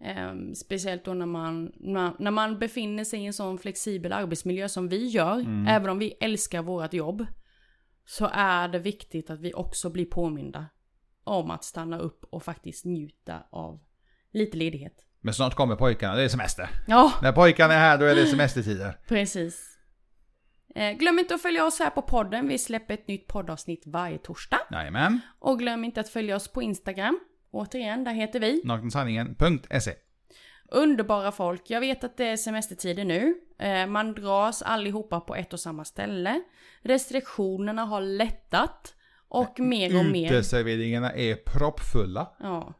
[0.00, 4.68] Ehm, speciellt då när man, när, när man befinner sig i en sån flexibel arbetsmiljö
[4.68, 5.66] som vi gör, Mm.
[5.66, 7.26] även om vi älskar vårt jobb,
[8.04, 10.66] så är det viktigt att vi också blir påminda
[11.24, 13.80] om att stanna upp och faktiskt njuta av
[14.32, 15.02] lite ledighet.
[15.20, 16.68] Men snart kommer pojkarna, det är semester.
[16.88, 18.98] Ja, När pojkarna är här då är det semestertider.
[19.08, 19.72] Precis.
[20.74, 22.48] Eh, glöm inte att följa oss här på podden.
[22.48, 24.58] Vi släpper ett nytt poddavsnitt varje torsdag.
[24.70, 25.20] Jajamän.
[25.38, 27.20] Och glöm inte att följa oss på Instagram.
[27.56, 29.92] Återigen, där heter vi Nakensanningen.se
[30.68, 31.70] Underbara folk.
[31.70, 33.34] Jag vet att det är semestertider nu.
[33.58, 36.42] Eh, man dras allihopa på ett och samma ställe.
[36.82, 38.94] Restriktionerna har lättat.
[39.28, 40.32] Och mer och mer.
[40.32, 42.36] Uteserveringarna är proppfulla.
[42.40, 42.74] Ja.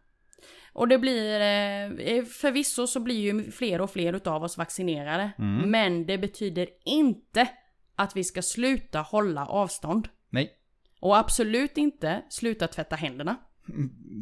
[0.72, 5.32] Och det blir, eh, förvisso så blir ju fler och fler utav oss vaccinerade.
[5.38, 5.70] Mm.
[5.70, 7.48] Men det betyder inte
[7.96, 10.08] att vi ska sluta hålla avstånd.
[10.30, 10.52] Nej,
[11.00, 13.36] Och absolut inte sluta tvätta händerna.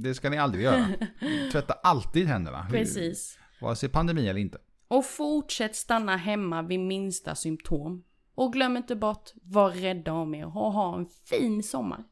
[0.03, 0.89] Det ska ni aldrig göra.
[1.53, 2.67] Tvätta alltid händerna.
[2.71, 3.39] Precis.
[3.61, 4.59] Vare sig pandemi eller inte.
[4.89, 8.05] Och fortsätt stanna hemma vid minsta symptom.
[8.35, 12.05] Och glöm inte bort, var rädda om er och ha en fin sommar.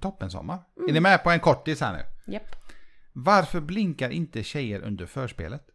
[0.00, 0.58] Toppen sommar.
[0.88, 2.32] Är ni med på en kortis här nu?
[2.32, 2.56] Japp.
[3.12, 5.66] Varför blinkar inte tjejer under förspelet?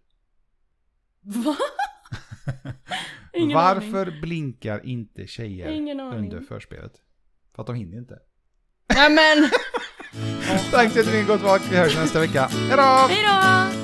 [1.21, 1.55] Va?
[3.33, 3.91] Ingen aning.
[3.91, 6.19] Varför blinkar inte tjejer Ingen aning.
[6.19, 7.01] under förspelet?
[7.55, 8.19] För att de hinner inte.
[8.95, 9.49] Nämen!
[10.71, 11.61] Tack så jättemycket gott folk.
[11.71, 12.49] Vi hörs nästa vecka.
[12.69, 12.83] Hejdå!
[13.09, 13.82] Hejdå!